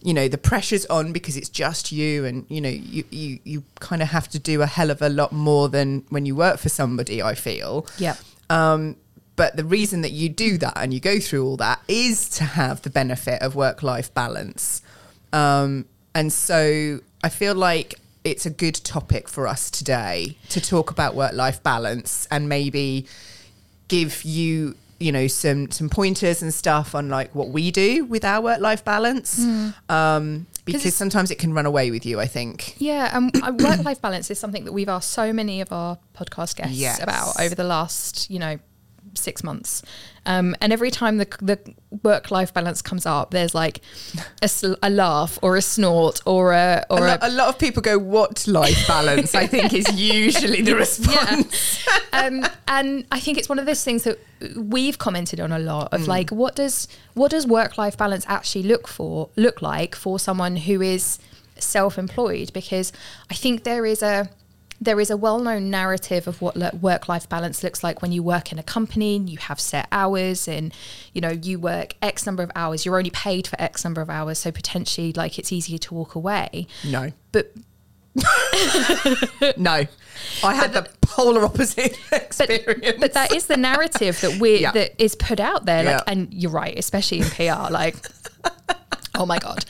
You 0.02 0.14
know, 0.14 0.28
the 0.28 0.38
pressure's 0.38 0.86
on 0.86 1.12
because 1.12 1.36
it's 1.36 1.48
just 1.48 1.90
you, 1.90 2.24
and 2.24 2.46
you 2.48 2.60
know, 2.60 2.68
you 2.68 3.02
you 3.10 3.38
you 3.44 3.62
kind 3.80 4.02
of 4.02 4.08
have 4.08 4.28
to 4.28 4.38
do 4.38 4.62
a 4.62 4.66
hell 4.66 4.90
of 4.90 5.02
a 5.02 5.08
lot 5.08 5.32
more 5.32 5.68
than 5.68 6.04
when 6.10 6.26
you 6.26 6.36
work 6.36 6.58
for 6.58 6.68
somebody. 6.68 7.20
I 7.22 7.34
feel. 7.34 7.86
yeah 7.98 8.14
Um, 8.48 8.96
but 9.34 9.56
the 9.56 9.64
reason 9.64 10.02
that 10.02 10.12
you 10.12 10.28
do 10.28 10.58
that 10.58 10.74
and 10.76 10.94
you 10.94 11.00
go 11.00 11.18
through 11.18 11.44
all 11.44 11.56
that 11.56 11.80
is 11.88 12.28
to 12.38 12.44
have 12.44 12.82
the 12.82 12.90
benefit 12.90 13.42
of 13.42 13.54
work 13.56 13.82
life 13.82 14.12
balance. 14.14 14.80
Um, 15.32 15.86
and 16.14 16.32
so 16.32 17.00
I 17.24 17.28
feel 17.28 17.54
like 17.54 17.96
it's 18.26 18.44
a 18.44 18.50
good 18.50 18.74
topic 18.74 19.28
for 19.28 19.46
us 19.46 19.70
today 19.70 20.36
to 20.48 20.60
talk 20.60 20.90
about 20.90 21.14
work 21.14 21.32
life 21.32 21.62
balance 21.62 22.26
and 22.30 22.48
maybe 22.48 23.06
give 23.88 24.24
you 24.24 24.74
you 24.98 25.12
know 25.12 25.26
some 25.28 25.70
some 25.70 25.88
pointers 25.88 26.42
and 26.42 26.52
stuff 26.52 26.94
on 26.94 27.08
like 27.08 27.32
what 27.34 27.48
we 27.48 27.70
do 27.70 28.04
with 28.04 28.24
our 28.24 28.40
work 28.40 28.60
life 28.60 28.84
balance 28.84 29.38
um 29.88 30.46
because 30.64 30.96
sometimes 30.96 31.30
it 31.30 31.38
can 31.38 31.52
run 31.54 31.66
away 31.66 31.92
with 31.92 32.04
you 32.04 32.18
i 32.18 32.26
think. 32.26 32.74
Yeah, 32.78 33.16
and 33.16 33.36
um, 33.44 33.56
work 33.58 33.84
life 33.84 34.00
balance 34.02 34.28
is 34.32 34.38
something 34.40 34.64
that 34.64 34.72
we've 34.72 34.88
asked 34.88 35.10
so 35.10 35.32
many 35.32 35.60
of 35.60 35.70
our 35.72 35.96
podcast 36.18 36.56
guests 36.56 36.76
Yes. 36.76 37.00
about 37.00 37.38
over 37.40 37.54
the 37.54 37.62
last, 37.62 38.28
you 38.28 38.40
know, 38.40 38.58
six 39.16 39.42
months. 39.42 39.82
Um, 40.26 40.56
and 40.60 40.72
every 40.72 40.90
time 40.90 41.18
the, 41.18 41.26
the 41.40 41.58
work 42.02 42.30
life 42.32 42.52
balance 42.52 42.82
comes 42.82 43.06
up, 43.06 43.30
there's 43.30 43.54
like 43.54 43.80
a, 44.42 44.48
sl- 44.48 44.74
a 44.82 44.90
laugh 44.90 45.38
or 45.42 45.56
a 45.56 45.62
snort 45.62 46.20
or 46.26 46.52
a 46.52 46.84
a, 46.90 46.94
or 46.94 47.00
lo- 47.00 47.16
a, 47.22 47.28
a 47.28 47.30
lot 47.30 47.48
of 47.48 47.58
people 47.58 47.80
go 47.80 47.96
what 47.98 48.46
life 48.48 48.86
balance? 48.88 49.34
I 49.34 49.46
think 49.46 49.72
is 49.72 49.86
usually 49.94 50.62
the 50.62 50.74
response. 50.76 51.84
Um, 52.12 52.46
and 52.66 53.04
I 53.12 53.20
think 53.20 53.36
it's 53.36 53.48
one 53.48 53.58
of 53.58 53.66
those 53.66 53.84
things 53.84 54.04
that 54.04 54.18
we've 54.56 54.96
commented 54.98 55.38
on 55.38 55.52
a 55.52 55.58
lot 55.58 55.90
Mm. 55.90 55.94
of 55.94 56.08
like 56.08 56.30
what 56.30 56.56
does 56.56 56.88
what 57.14 57.30
does 57.30 57.46
work 57.46 57.76
life 57.76 57.96
balance 57.98 58.24
actually 58.26 58.62
look 58.64 58.88
for 58.88 59.28
look 59.36 59.60
like 59.60 59.94
for 59.94 60.18
someone 60.18 60.56
who 60.56 60.80
is 60.80 61.18
self 61.58 61.98
employed 61.98 62.52
because 62.54 62.90
I 63.30 63.34
think 63.34 63.64
there 63.64 63.84
is 63.84 64.02
a 64.02 64.30
there 64.80 65.00
is 65.00 65.10
a 65.10 65.16
well-known 65.16 65.70
narrative 65.70 66.26
of 66.28 66.42
what 66.42 66.56
work-life 66.82 67.28
balance 67.28 67.62
looks 67.62 67.82
like 67.82 68.02
when 68.02 68.12
you 68.12 68.22
work 68.22 68.52
in 68.52 68.58
a 68.58 68.62
company 68.62 69.16
and 69.16 69.30
you 69.30 69.38
have 69.38 69.58
set 69.58 69.88
hours 69.90 70.46
and 70.46 70.72
you 71.14 71.20
know 71.20 71.30
you 71.30 71.58
work 71.58 71.94
x 72.02 72.26
number 72.26 72.42
of 72.42 72.50
hours 72.54 72.84
you're 72.84 72.96
only 72.98 73.10
paid 73.10 73.46
for 73.46 73.60
x 73.60 73.84
number 73.84 74.00
of 74.00 74.10
hours 74.10 74.38
so 74.38 74.50
potentially 74.52 75.12
like 75.14 75.38
it's 75.38 75.50
easier 75.52 75.78
to 75.78 75.94
walk 75.94 76.14
away 76.14 76.66
no 76.86 77.10
but 77.32 77.52
no 79.56 79.84
i 80.42 80.54
had 80.54 80.72
the 80.72 80.88
polar 81.02 81.44
opposite 81.44 81.98
but, 82.10 82.22
experience 82.22 82.96
but 83.00 83.12
that 83.12 83.32
is 83.32 83.46
the 83.46 83.56
narrative 83.56 84.20
that 84.20 84.38
we 84.40 84.60
Yeah. 84.60 84.72
that 84.72 84.94
is 85.02 85.14
put 85.14 85.40
out 85.40 85.66
there 85.66 85.82
like 85.84 85.96
Yeah. 86.06 86.12
and 86.12 86.32
you're 86.32 86.50
right 86.50 86.78
especially 86.78 87.20
in 87.20 87.28
PR 87.30 87.70
like 87.72 87.96
oh 89.18 89.26
my 89.26 89.38
god 89.38 89.64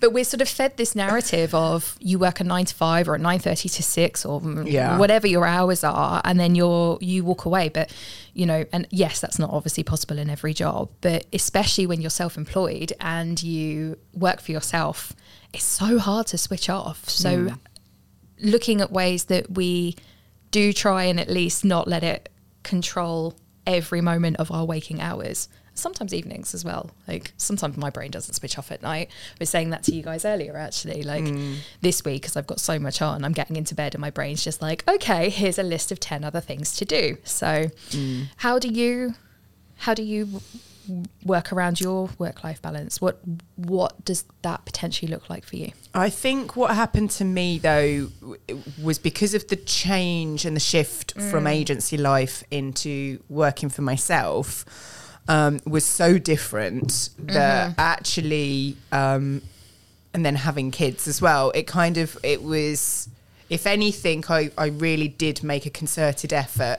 but 0.00 0.12
we're 0.12 0.24
sort 0.24 0.40
of 0.40 0.48
fed 0.48 0.76
this 0.76 0.94
narrative 0.94 1.54
of 1.54 1.96
you 2.00 2.18
work 2.18 2.40
a 2.40 2.44
9 2.44 2.64
to 2.66 2.74
5 2.74 3.08
or 3.08 3.14
a 3.14 3.18
9:30 3.18 3.74
to 3.76 3.82
6 3.82 4.24
or 4.24 4.40
Yeah. 4.66 4.98
whatever 4.98 5.26
your 5.26 5.46
hours 5.46 5.82
are 5.84 6.20
and 6.24 6.38
then 6.38 6.54
you're 6.54 6.98
you 7.00 7.24
walk 7.24 7.44
away 7.44 7.68
but 7.68 7.90
you 8.34 8.46
know 8.46 8.64
and 8.72 8.86
yes 8.90 9.20
that's 9.20 9.38
not 9.38 9.50
obviously 9.50 9.82
possible 9.82 10.18
in 10.18 10.28
every 10.30 10.54
job 10.54 10.88
but 11.00 11.26
especially 11.32 11.86
when 11.86 12.00
you're 12.00 12.10
self-employed 12.10 12.92
and 13.00 13.42
you 13.42 13.96
work 14.14 14.40
for 14.40 14.52
yourself 14.52 15.12
it's 15.52 15.64
so 15.64 15.98
hard 15.98 16.26
to 16.28 16.38
switch 16.38 16.68
off 16.68 17.08
so 17.08 17.30
Mm. 17.30 17.58
looking 18.42 18.80
at 18.80 18.90
ways 18.92 19.24
that 19.24 19.50
we 19.50 19.96
do 20.50 20.72
try 20.72 21.04
and 21.04 21.20
at 21.20 21.28
least 21.28 21.64
not 21.64 21.86
let 21.86 22.02
it 22.02 22.28
control 22.62 23.34
every 23.66 24.00
moment 24.00 24.36
of 24.38 24.50
our 24.50 24.64
waking 24.64 25.00
hours. 25.00 25.48
Sometimes 25.80 26.12
evenings 26.14 26.54
as 26.54 26.64
well. 26.64 26.90
Like 27.08 27.32
sometimes 27.36 27.76
my 27.76 27.90
brain 27.90 28.10
doesn't 28.10 28.34
switch 28.34 28.58
off 28.58 28.70
at 28.70 28.82
night. 28.82 29.08
I 29.10 29.36
was 29.40 29.50
saying 29.50 29.70
that 29.70 29.82
to 29.84 29.94
you 29.94 30.02
guys 30.02 30.24
earlier, 30.24 30.56
actually. 30.56 31.02
Like 31.02 31.24
Mm. 31.24 31.56
this 31.80 32.04
week, 32.04 32.22
because 32.22 32.36
I've 32.36 32.46
got 32.46 32.60
so 32.60 32.78
much 32.78 33.02
on, 33.02 33.24
I'm 33.24 33.32
getting 33.32 33.56
into 33.56 33.74
bed 33.74 33.94
and 33.94 34.00
my 34.00 34.10
brain's 34.10 34.44
just 34.44 34.60
like, 34.62 34.84
okay, 34.88 35.30
here's 35.30 35.58
a 35.58 35.62
list 35.62 35.90
of 35.92 35.98
ten 36.00 36.24
other 36.24 36.40
things 36.40 36.76
to 36.76 36.84
do. 36.84 37.16
So, 37.24 37.70
Mm. 37.90 38.28
how 38.36 38.58
do 38.58 38.68
you, 38.68 39.14
how 39.78 39.94
do 39.94 40.02
you 40.02 40.40
work 41.24 41.52
around 41.52 41.80
your 41.80 42.10
work 42.18 42.42
life 42.42 42.60
balance? 42.60 43.00
What 43.00 43.20
what 43.56 44.04
does 44.04 44.24
that 44.42 44.64
potentially 44.64 45.08
look 45.10 45.30
like 45.30 45.44
for 45.44 45.54
you? 45.56 45.70
I 45.94 46.10
think 46.10 46.56
what 46.56 46.74
happened 46.74 47.10
to 47.12 47.24
me 47.24 47.58
though 47.58 48.08
was 48.82 48.98
because 48.98 49.34
of 49.34 49.46
the 49.48 49.56
change 49.56 50.44
and 50.44 50.56
the 50.56 50.60
shift 50.60 51.12
from 51.30 51.46
agency 51.46 51.96
life 51.96 52.42
into 52.50 53.22
working 53.28 53.68
for 53.68 53.82
myself 53.82 54.64
um, 55.30 55.60
was 55.64 55.84
so 55.84 56.18
different 56.18 57.10
that 57.20 57.74
actually, 57.78 58.76
um, 58.90 59.42
and 60.12 60.26
then 60.26 60.34
having 60.34 60.72
kids 60.72 61.06
as 61.06 61.22
well, 61.22 61.52
it 61.52 61.66
kind 61.66 61.96
of 61.96 62.18
it 62.22 62.42
was. 62.42 63.08
If 63.48 63.66
anything, 63.66 64.24
I, 64.28 64.50
I 64.56 64.66
really 64.66 65.08
did 65.08 65.42
make 65.42 65.66
a 65.66 65.70
concerted 65.70 66.32
effort 66.32 66.78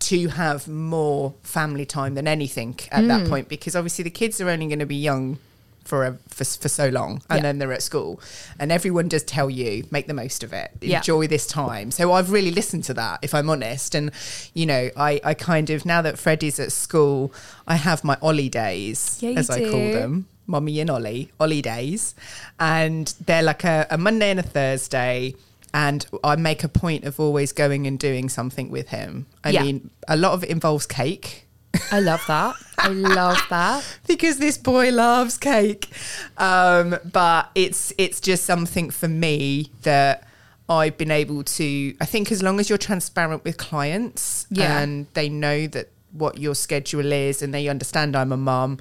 to 0.00 0.28
have 0.28 0.68
more 0.68 1.34
family 1.42 1.84
time 1.84 2.14
than 2.14 2.28
anything 2.28 2.78
at 2.90 3.06
that 3.06 3.28
point 3.28 3.48
because 3.48 3.76
obviously 3.76 4.02
the 4.02 4.10
kids 4.10 4.40
are 4.40 4.48
only 4.48 4.66
going 4.66 4.80
to 4.80 4.86
be 4.86 4.96
young 4.96 5.38
for, 5.84 6.04
a, 6.04 6.12
for 6.28 6.44
for 6.44 6.68
so 6.68 6.88
long 6.88 7.22
and 7.28 7.38
Yeah. 7.38 7.42
then 7.42 7.58
they're 7.58 7.72
at 7.72 7.82
school. 7.82 8.20
And 8.58 8.70
everyone 8.72 9.08
does 9.08 9.22
tell 9.24 9.50
you 9.50 9.84
make 9.90 10.06
the 10.06 10.14
most 10.14 10.42
of 10.44 10.52
it. 10.52 10.70
Yeah. 10.80 10.98
enjoy 10.98 11.26
this 11.26 11.46
time. 11.46 11.90
So 11.90 12.12
i've 12.12 12.30
really 12.30 12.50
listened 12.50 12.84
to 12.84 12.94
that 12.94 13.18
if 13.22 13.34
i'm 13.34 13.48
honest. 13.50 13.94
And 13.94 14.10
you 14.54 14.66
know 14.66 14.90
i 14.96 15.20
i 15.24 15.34
kind 15.34 15.70
of 15.70 15.84
now 15.84 16.00
that 16.02 16.18
freddie's 16.18 16.58
at 16.60 16.72
school 16.72 17.32
i 17.66 17.76
have 17.76 18.04
my 18.04 18.16
ollie 18.22 18.48
days 18.48 19.18
Yeah, 19.20 19.30
as 19.38 19.50
i 19.50 19.60
call 19.60 19.92
them. 19.92 20.26
Mommy 20.46 20.80
and 20.80 20.90
ollie 20.90 21.30
ollie 21.40 21.62
days. 21.62 22.14
And 22.58 23.12
they're 23.26 23.42
like 23.42 23.64
a, 23.64 23.86
a 23.90 23.98
monday 23.98 24.30
and 24.30 24.40
a 24.40 24.42
thursday. 24.42 25.34
And 25.74 26.04
I 26.22 26.36
make 26.36 26.64
a 26.64 26.68
point 26.68 27.04
of 27.04 27.18
always 27.18 27.50
going 27.52 27.86
and 27.86 27.98
doing 27.98 28.28
something 28.28 28.70
with 28.70 28.88
him. 28.88 29.24
I 29.42 29.50
Yeah. 29.50 29.62
mean, 29.62 29.90
a 30.06 30.16
lot 30.18 30.32
of 30.34 30.44
it 30.44 30.50
involves 30.50 30.84
cake 30.86 31.46
I 31.90 32.00
love 32.00 32.22
that. 32.26 32.56
I 32.78 32.88
love 32.88 33.40
that. 33.50 33.98
because 34.06 34.38
this 34.38 34.58
boy 34.58 34.90
loves 34.90 35.38
cake. 35.38 35.88
Um, 36.36 36.96
but 37.12 37.50
it's 37.54 37.92
it's 37.98 38.20
just 38.20 38.44
something 38.44 38.90
for 38.90 39.08
me 39.08 39.70
that 39.82 40.26
I've 40.68 40.96
been 40.98 41.10
able 41.10 41.44
to. 41.44 41.94
I 42.00 42.04
think 42.04 42.30
as 42.32 42.42
long 42.42 42.60
as 42.60 42.68
you're 42.68 42.78
transparent 42.78 43.44
with 43.44 43.56
clients 43.56 44.46
Yeah. 44.50 44.80
and 44.80 45.06
they 45.14 45.28
know 45.28 45.66
that 45.68 45.90
what 46.12 46.38
your 46.38 46.54
schedule 46.54 47.10
is 47.12 47.40
and 47.42 47.54
they 47.54 47.68
understand 47.68 48.14
I'm 48.16 48.32
a 48.32 48.36
mum. 48.36 48.78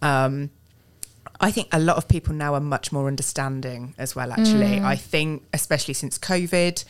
Um, 0.00 0.50
I 1.42 1.50
think 1.50 1.68
a 1.72 1.78
lot 1.80 1.96
of 1.96 2.08
people 2.08 2.34
now 2.34 2.54
are 2.54 2.60
much 2.60 2.92
more 2.92 3.06
understanding 3.06 3.94
as 3.98 4.14
well. 4.14 4.32
Actually, 4.32 4.80
I 4.80 4.96
think 4.96 5.44
especially 5.54 5.94
since 5.94 6.18
COVID, 6.18 6.84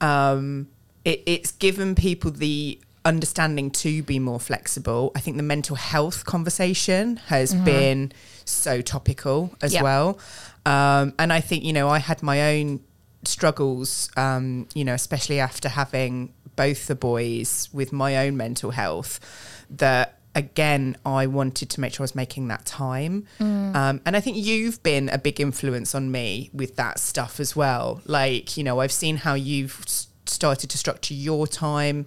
um, 0.00 0.68
it, 1.04 1.22
it's 1.26 1.52
given 1.52 1.94
people 1.94 2.30
the 2.32 2.80
understanding 3.04 3.70
to 3.70 4.02
be 4.02 4.18
more 4.18 4.40
flexible. 4.40 5.12
I 5.14 5.20
think 5.20 5.36
the 5.36 5.42
mental 5.42 5.76
health 5.76 6.24
conversation 6.24 7.16
has 7.26 7.54
been 7.54 8.12
so 8.44 8.80
topical 8.80 9.54
as 9.62 9.74
Yeah. 9.74 9.82
well, 9.82 10.18
um, 10.66 11.12
and 11.18 11.32
I 11.32 11.40
think 11.40 11.64
you 11.64 11.72
know 11.72 11.88
I 11.88 11.98
had 11.98 12.22
my 12.22 12.56
own 12.56 12.80
struggles, 13.24 14.10
um, 14.16 14.66
you 14.74 14.84
know, 14.84 14.94
especially 14.94 15.40
after 15.40 15.68
having 15.68 16.32
both 16.56 16.86
the 16.86 16.94
boys 16.94 17.68
with 17.72 17.92
my 17.92 18.16
own 18.18 18.36
mental 18.36 18.70
health. 18.70 19.18
That 19.70 20.18
again, 20.34 20.96
I 21.06 21.26
wanted 21.26 21.70
to 21.70 21.80
make 21.80 21.94
sure 21.94 22.02
I 22.02 22.06
was 22.10 22.14
making 22.14 22.48
that 22.48 22.66
time. 22.66 23.26
Um, 23.40 24.00
and 24.04 24.16
I 24.16 24.20
think 24.20 24.36
you've 24.36 24.82
been 24.82 25.08
a 25.08 25.16
big 25.18 25.40
influence 25.40 25.94
on 25.94 26.10
me 26.10 26.50
with 26.52 26.76
that 26.76 26.98
stuff 26.98 27.38
as 27.40 27.54
well. 27.56 28.02
Like, 28.04 28.56
you 28.56 28.62
know, 28.64 28.80
I've 28.80 28.92
seen 28.92 29.16
how 29.18 29.34
you've 29.34 29.80
started 30.26 30.70
to 30.70 30.78
structure 30.78 31.14
your 31.14 31.46
time, 31.46 32.06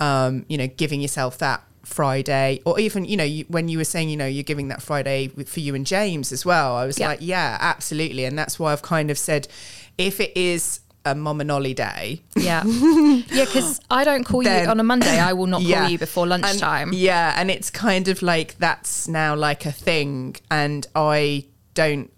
um, 0.00 0.44
you 0.48 0.56
know, 0.58 0.66
giving 0.66 1.00
yourself 1.00 1.38
that 1.38 1.62
Friday, 1.84 2.60
or 2.66 2.78
even, 2.78 3.04
you 3.04 3.16
know, 3.16 3.24
you, 3.24 3.44
when 3.48 3.68
you 3.68 3.78
were 3.78 3.84
saying, 3.84 4.08
you 4.10 4.16
know, 4.16 4.26
you're 4.26 4.42
giving 4.42 4.68
that 4.68 4.82
Friday 4.82 5.28
for 5.28 5.60
you 5.60 5.74
and 5.74 5.86
James 5.86 6.32
as 6.32 6.44
well. 6.44 6.76
I 6.76 6.84
was 6.86 6.98
Yeah. 6.98 7.08
like, 7.08 7.20
yeah, 7.22 7.56
absolutely. 7.60 8.24
And 8.24 8.38
that's 8.38 8.58
why 8.58 8.72
I've 8.72 8.82
kind 8.82 9.10
of 9.10 9.18
said, 9.18 9.48
if 9.96 10.20
it 10.20 10.36
is 10.36 10.80
a 11.06 11.14
mom 11.14 11.40
and 11.40 11.50
Ollie 11.50 11.74
day, 11.74 12.22
Yeah. 12.36 12.62
Yeah, 12.66 13.44
because 13.46 13.80
I 13.90 14.04
don't 14.04 14.24
call 14.24 14.42
you 14.42 14.50
on 14.50 14.78
a 14.80 14.84
Monday. 14.84 15.18
I 15.18 15.32
will 15.32 15.46
not 15.46 15.62
call 15.62 15.70
Yeah. 15.70 15.88
you 15.88 15.98
before 15.98 16.24
And- 16.24 16.42
lunchtime. 16.42 16.92
yeah, 16.92 17.34
and 17.36 17.50
it's 17.50 17.70
kind 17.70 18.08
of 18.08 18.20
like 18.22 18.58
that's 18.58 19.08
now 19.08 19.34
like 19.34 19.64
a 19.64 19.72
thing, 19.72 20.36
and 20.50 20.86
I 20.94 21.46
don't, 21.74 22.12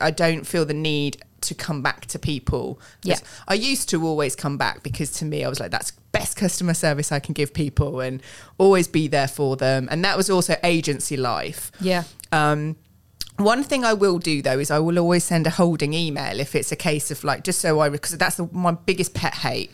I 0.00 0.10
don't 0.12 0.46
feel 0.46 0.64
the 0.64 0.74
need 0.74 1.22
to 1.40 1.54
come 1.54 1.82
back 1.82 2.06
to 2.06 2.18
people. 2.18 2.80
Yeah. 3.02 3.18
I 3.48 3.54
used 3.54 3.88
to 3.90 4.04
always 4.06 4.36
come 4.36 4.56
back 4.56 4.82
because 4.82 5.10
to 5.12 5.24
me, 5.24 5.44
I 5.44 5.48
was 5.48 5.58
like, 5.60 5.70
that's 5.72 5.92
best 6.18 6.36
customer 6.36 6.74
service 6.74 7.12
I 7.12 7.20
can 7.20 7.32
give 7.32 7.52
people, 7.52 8.00
and 8.00 8.22
always 8.58 8.88
be 8.88 9.08
there 9.08 9.28
for 9.28 9.56
them. 9.56 9.88
And 9.90 10.04
that 10.04 10.16
was 10.16 10.30
also 10.30 10.56
agency 10.62 11.16
life. 11.16 11.70
yeah. 11.80 12.04
Um, 12.32 12.76
one 13.38 13.62
thing 13.62 13.84
I 13.84 13.92
will 13.92 14.18
do 14.18 14.40
though 14.40 14.58
is 14.58 14.70
I 14.70 14.78
will 14.78 14.98
always 14.98 15.22
send 15.22 15.46
a 15.46 15.50
holding 15.50 15.92
email 15.92 16.40
if 16.40 16.54
it's 16.54 16.72
a 16.72 16.76
case 16.76 17.10
of 17.10 17.22
like 17.22 17.44
just 17.44 17.60
so 17.60 17.80
I 17.80 17.88
because 17.90 18.16
that's 18.16 18.36
the, 18.36 18.48
my 18.50 18.72
biggest 18.72 19.12
pet 19.14 19.34
hate 19.34 19.70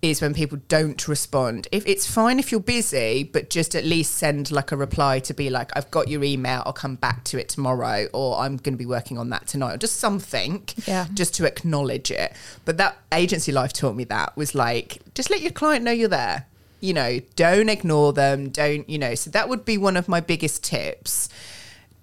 is 0.00 0.20
when 0.22 0.32
people 0.32 0.58
don't 0.68 1.08
respond. 1.08 1.66
If 1.72 1.84
it's 1.86 2.06
fine 2.06 2.38
if 2.38 2.52
you're 2.52 2.60
busy, 2.60 3.24
but 3.24 3.50
just 3.50 3.74
at 3.74 3.84
least 3.84 4.14
send 4.14 4.52
like 4.52 4.70
a 4.70 4.76
reply 4.76 5.18
to 5.20 5.34
be 5.34 5.50
like, 5.50 5.70
I've 5.76 5.90
got 5.90 6.08
your 6.08 6.22
email, 6.22 6.62
I'll 6.64 6.72
come 6.72 6.94
back 6.94 7.24
to 7.24 7.40
it 7.40 7.48
tomorrow, 7.48 8.06
or 8.12 8.38
I'm 8.38 8.58
going 8.58 8.74
to 8.74 8.78
be 8.78 8.86
working 8.86 9.18
on 9.18 9.30
that 9.30 9.48
tonight, 9.48 9.74
or 9.74 9.76
just 9.76 9.96
something, 9.96 10.68
Yeah. 10.86 11.06
just 11.14 11.34
to 11.34 11.46
acknowledge 11.46 12.10
it. 12.12 12.32
But 12.64 12.76
that 12.76 12.96
agency 13.12 13.50
life 13.50 13.72
taught 13.72 13.96
me 13.96 14.04
that 14.04 14.36
was 14.36 14.54
like, 14.54 14.98
just 15.14 15.30
let 15.30 15.40
your 15.40 15.52
client 15.52 15.84
know 15.84 15.92
you're 15.92 16.08
there. 16.08 16.46
You 16.80 16.94
know, 16.94 17.20
don't 17.34 17.68
ignore 17.68 18.12
them. 18.12 18.50
Don't, 18.50 18.88
you 18.88 18.98
know, 18.98 19.16
so 19.16 19.30
that 19.30 19.48
would 19.48 19.64
be 19.64 19.78
one 19.78 19.96
of 19.96 20.06
my 20.06 20.20
biggest 20.20 20.62
tips 20.62 21.28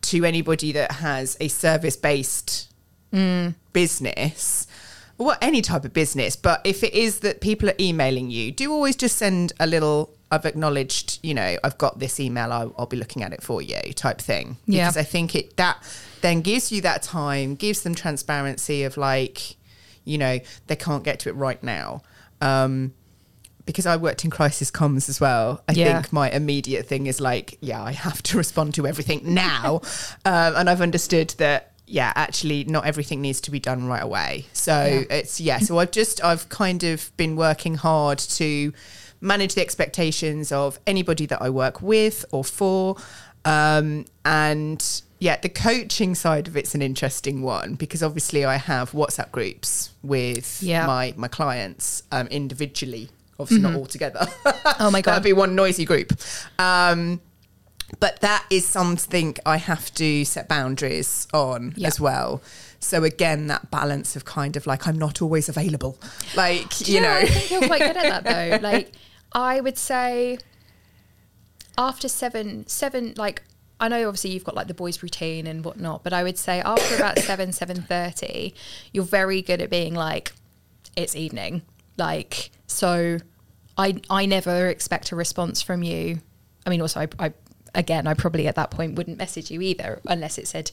to 0.02 0.26
anybody 0.26 0.74
that 0.74 0.92
has 0.94 1.38
a 1.40 1.48
service 1.48 1.96
based 1.96 2.74
mm. 3.14 3.56
business 3.72 4.68
or 5.18 5.36
any 5.42 5.62
type 5.62 5.86
of 5.86 5.94
business 5.94 6.36
but 6.36 6.60
if 6.66 6.84
it 6.84 6.94
is 6.94 7.20
that 7.20 7.40
people 7.42 7.70
are 7.70 7.76
emailing 7.80 8.30
you 8.30 8.52
do 8.52 8.72
always 8.72 8.96
just 8.96 9.18
send 9.18 9.54
a 9.60 9.66
little 9.68 10.14
i've 10.32 10.46
acknowledged 10.46 11.20
you 11.24 11.34
know 11.34 11.58
i've 11.64 11.78
got 11.78 12.00
this 12.00 12.20
email 12.20 12.52
i'll, 12.52 12.74
I'll 12.78 12.86
be 12.86 12.98
looking 12.98 13.24
at 13.24 13.32
it 13.34 13.42
for 13.42 13.62
you 13.62 13.80
type 13.94 14.20
thing 14.20 14.58
Yeah. 14.66 14.84
because 14.86 14.98
i 14.98 15.04
think 15.04 15.36
it 15.36 15.56
that 15.58 15.82
then 16.22 16.42
gives 16.42 16.72
you 16.72 16.82
that 16.82 17.02
time 17.04 17.56
gives 17.56 17.84
them 17.84 17.96
transparency 17.96 18.84
of 18.84 18.98
like 18.98 19.56
you 20.04 20.18
know 20.18 20.40
they 20.68 20.76
can't 20.76 21.04
get 21.04 21.20
to 21.20 21.30
it 21.30 21.36
right 21.36 21.62
now 21.64 22.02
um 22.42 22.94
because 23.66 23.88
I 23.88 23.98
worked 23.98 24.24
in 24.24 24.30
crisis 24.30 24.70
comms 24.70 25.10
as 25.10 25.20
well, 25.20 25.64
I 25.68 25.72
Yeah. 25.72 26.00
think 26.00 26.14
my 26.14 26.30
immediate 26.30 26.86
thing 26.86 27.08
is 27.08 27.20
like, 27.20 27.58
yeah, 27.62 27.82
I 27.82 27.94
have 27.94 28.22
to 28.22 28.38
respond 28.44 28.76
to 28.76 28.86
everything 28.86 29.34
now. 29.34 29.82
um, 30.24 30.54
and 30.56 30.70
I've 30.70 30.82
understood 30.82 31.30
that, 31.40 31.72
yeah, 31.88 32.12
actually, 32.16 32.64
not 32.66 32.86
everything 32.86 33.22
needs 33.22 33.40
to 33.42 33.52
be 33.52 33.60
done 33.60 33.86
right 33.88 34.04
away. 34.04 34.46
So 34.54 34.74
Yeah. 35.10 35.16
it's, 35.18 35.40
yeah, 35.40 35.60
so 35.60 35.78
I've 35.80 35.92
just, 35.92 36.24
I've 36.24 36.50
kind 36.50 36.84
of 36.84 37.12
been 37.18 37.36
working 37.36 37.76
hard 37.76 38.18
to 38.20 38.74
manage 39.22 39.56
the 39.56 39.62
expectations 39.62 40.52
of 40.52 40.80
anybody 40.88 41.26
that 41.28 41.42
I 41.42 41.50
work 41.50 41.82
with 41.82 42.26
or 42.32 42.44
for. 42.44 42.96
Um, 43.46 44.06
and 44.26 44.84
yeah, 45.20 45.38
the 45.40 45.50
coaching 45.50 46.16
side 46.16 46.48
of 46.48 46.58
it's 46.58 46.74
an 46.76 46.82
interesting 46.82 47.42
one 47.42 47.76
because 47.76 48.02
obviously 48.04 48.44
I 48.46 48.56
have 48.58 48.92
WhatsApp 48.92 49.32
groups 49.32 49.92
with 50.04 50.62
Yeah. 50.64 50.86
my, 50.88 51.14
my 51.16 51.28
clients 51.28 52.04
um, 52.12 52.28
individually 52.28 53.10
obviously 53.38 53.62
not 53.64 53.76
all 53.76 53.86
together. 53.86 54.26
Oh 54.80 54.90
my 54.90 55.02
God. 55.02 55.12
That'd 55.14 55.24
be 55.24 55.34
one 55.34 55.56
noisy 55.56 55.84
group. 55.86 56.14
Um, 56.58 57.20
but 58.00 58.20
that 58.22 58.46
is 58.50 58.66
something 58.66 59.36
I 59.46 59.58
have 59.58 59.94
to 59.96 60.26
set 60.26 60.48
boundaries 60.48 61.28
on 61.34 61.74
Yeah. 61.78 61.88
as 61.88 62.00
well. 62.00 62.42
So 62.80 63.04
again, 63.04 63.48
that 63.48 63.72
balance 63.72 64.16
of 64.16 64.26
kind 64.26 64.56
of 64.56 64.68
like 64.68 64.88
I'm 64.88 64.98
not 64.98 65.22
always 65.22 65.50
available, 65.50 65.98
like 66.36 66.88
you 66.88 66.96
Yeah, 66.96 67.02
know. 67.02 67.14
I 67.18 67.26
think 67.26 67.52
you're 67.52 67.68
quite 67.68 67.82
good 67.82 67.98
at 67.98 68.24
that 68.24 68.24
though. 68.24 68.58
Like, 68.70 68.92
I 69.32 69.60
would 69.62 69.78
say 69.78 70.38
after 71.78 72.08
seven, 72.08 72.66
seven, 72.68 73.14
like, 73.18 73.44
I 73.80 73.88
know 73.90 74.08
obviously 74.08 74.32
you've 74.32 74.44
got 74.46 74.56
like 74.56 74.68
the 74.68 74.74
boys' 74.74 75.04
routine 75.04 75.48
and 75.48 75.64
whatnot, 75.66 76.04
but 76.04 76.14
I 76.14 76.24
would 76.24 76.38
say 76.38 76.62
after 76.62 76.96
about 76.96 77.20
seven, 77.20 77.52
seven 77.52 77.82
thirty, 77.82 78.56
you're 78.94 79.04
very 79.04 79.42
good 79.42 79.62
at 79.62 79.70
being 79.70 79.94
like, 79.94 80.32
it's 80.96 81.16
evening. 81.16 81.62
Like, 81.98 82.52
so 82.68 83.18
I 83.78 84.00
I 84.10 84.26
never 84.26 84.68
expect 84.70 85.12
a 85.12 85.16
response 85.16 85.62
from 85.62 85.84
you. 85.84 86.22
I 86.66 86.70
mean, 86.70 86.82
also 86.82 87.02
I, 87.02 87.08
I 87.20 87.34
again, 87.76 88.08
I 88.08 88.14
probably 88.14 88.48
at 88.48 88.56
that 88.56 88.72
point 88.72 88.96
wouldn't 88.96 89.18
message 89.18 89.52
you 89.52 89.62
either 89.62 90.02
unless 90.08 90.38
it 90.38 90.48
said. 90.48 90.72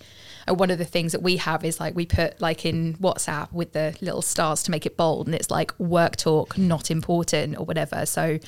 Uh, 0.48 0.54
one 0.54 0.70
of 0.70 0.78
the 0.78 0.84
things 0.84 1.12
that 1.12 1.22
we 1.22 1.36
have 1.36 1.64
is 1.64 1.78
like 1.78 1.94
we 1.94 2.04
put 2.04 2.40
like 2.40 2.64
in 2.66 2.94
WhatsApp 2.94 3.52
with 3.52 3.72
the 3.72 3.94
little 4.00 4.22
stars 4.22 4.62
to 4.64 4.70
make 4.70 4.86
it 4.86 4.96
bold, 4.96 5.26
and 5.26 5.34
it's 5.34 5.50
like 5.50 5.78
work 5.78 6.16
talk, 6.16 6.56
not 6.58 6.90
important 6.90 7.56
or 7.58 7.64
whatever. 7.64 8.04
So, 8.06 8.38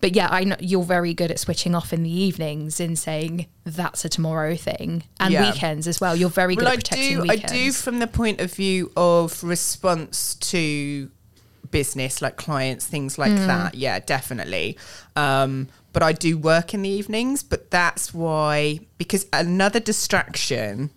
but 0.00 0.14
yeah, 0.14 0.28
I 0.30 0.44
know 0.44 0.56
you're 0.60 0.84
very 0.84 1.14
good 1.14 1.30
at 1.30 1.40
switching 1.40 1.74
off 1.74 1.92
in 1.92 2.02
the 2.04 2.10
evenings 2.12 2.78
and 2.78 2.98
saying 2.98 3.46
that's 3.64 4.04
a 4.04 4.08
tomorrow 4.08 4.54
thing, 4.56 5.04
and 5.18 5.32
Yeah. 5.32 5.50
weekends 5.50 5.88
as 5.88 6.00
well. 6.00 6.14
You're 6.14 6.28
very 6.30 6.54
good 6.54 6.64
well, 6.64 6.72
at 6.74 6.78
I 6.78 6.82
protecting 6.82 7.16
do. 7.16 7.22
weekends. 7.22 7.52
I 7.52 7.56
do 7.56 7.72
from 7.72 7.98
the 7.98 8.06
point 8.06 8.40
of 8.40 8.52
view 8.52 8.92
of 8.96 9.42
response 9.42 10.34
to 10.36 11.10
business, 11.72 12.22
like 12.22 12.36
clients, 12.36 12.86
things 12.86 13.18
like 13.18 13.32
Hmm. 13.32 13.46
that. 13.48 13.74
Yeah, 13.74 13.98
definitely. 13.98 14.78
Um, 15.16 15.66
but 15.92 16.02
I 16.04 16.12
do 16.12 16.38
work 16.38 16.72
in 16.74 16.82
the 16.82 16.88
evenings. 16.88 17.42
But 17.42 17.70
that's 17.72 18.14
why 18.14 18.78
because 18.98 19.26
another 19.32 19.80
distraction. 19.80 20.90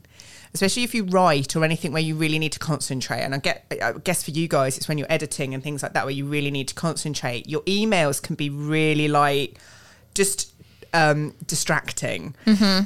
Especially 0.53 0.83
if 0.83 0.95
you 0.95 1.03
write 1.03 1.53
or 1.57 1.65
anything 1.65 1.91
where 1.91 2.01
you 2.01 2.15
really 2.15 2.39
need 2.39 2.53
to 2.53 2.59
concentrate, 2.59 3.19
and 3.19 3.35
I 3.35 3.39
get, 3.39 3.65
I 3.83 3.91
guess 4.01 4.23
for 4.23 4.31
you 4.31 4.47
guys, 4.47 4.77
it's 4.77 4.87
when 4.87 4.97
you're 4.97 5.11
editing 5.11 5.53
and 5.53 5.61
things 5.61 5.83
like 5.83 5.91
that 5.95 6.05
where 6.05 6.13
you 6.13 6.25
really 6.25 6.49
need 6.49 6.69
to 6.69 6.73
concentrate. 6.75 7.49
Your 7.49 7.61
emails 7.63 8.21
can 8.21 8.35
be 8.35 8.49
really 8.49 9.09
like 9.09 9.59
just 10.13 10.53
um, 10.95 11.33
distracting. 11.45 12.33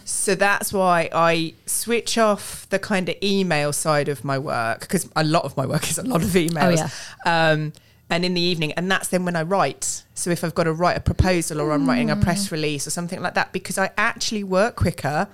So 0.05 0.35
that's 0.35 0.73
why 0.73 1.09
I 1.13 1.53
switch 1.65 2.17
off 2.17 2.67
the 2.69 2.79
kind 2.79 3.07
of 3.09 3.15
email 3.21 3.71
side 3.73 4.09
of 4.09 4.23
my 4.23 4.37
work 4.39 4.79
because 4.81 5.09
a 5.15 5.23
lot 5.23 5.43
of 5.45 5.55
my 5.55 5.65
work 5.65 5.89
is 5.91 5.97
a 5.97 6.03
lot 6.03 6.21
of 6.23 6.29
emails. 6.29 6.79
Um, 7.25 7.73
and 8.11 8.25
in 8.25 8.33
the 8.33 8.41
evening, 8.41 8.71
and 8.73 8.89
that's 8.89 9.09
then 9.09 9.23
when 9.23 9.35
I 9.35 9.43
write. 9.43 10.03
So 10.15 10.31
if 10.31 10.43
I've 10.43 10.55
got 10.55 10.63
to 10.63 10.73
write 10.73 10.97
a 10.97 10.99
proposal 11.01 11.61
or 11.61 11.71
I'm 11.71 11.87
writing 11.87 12.09
a 12.09 12.15
press 12.15 12.51
release 12.51 12.87
or 12.87 12.89
something 12.89 13.21
like 13.21 13.35
that, 13.35 13.53
because 13.53 13.77
I 13.77 13.91
actually 13.97 14.43
work 14.43 14.75
quicker 14.75 15.27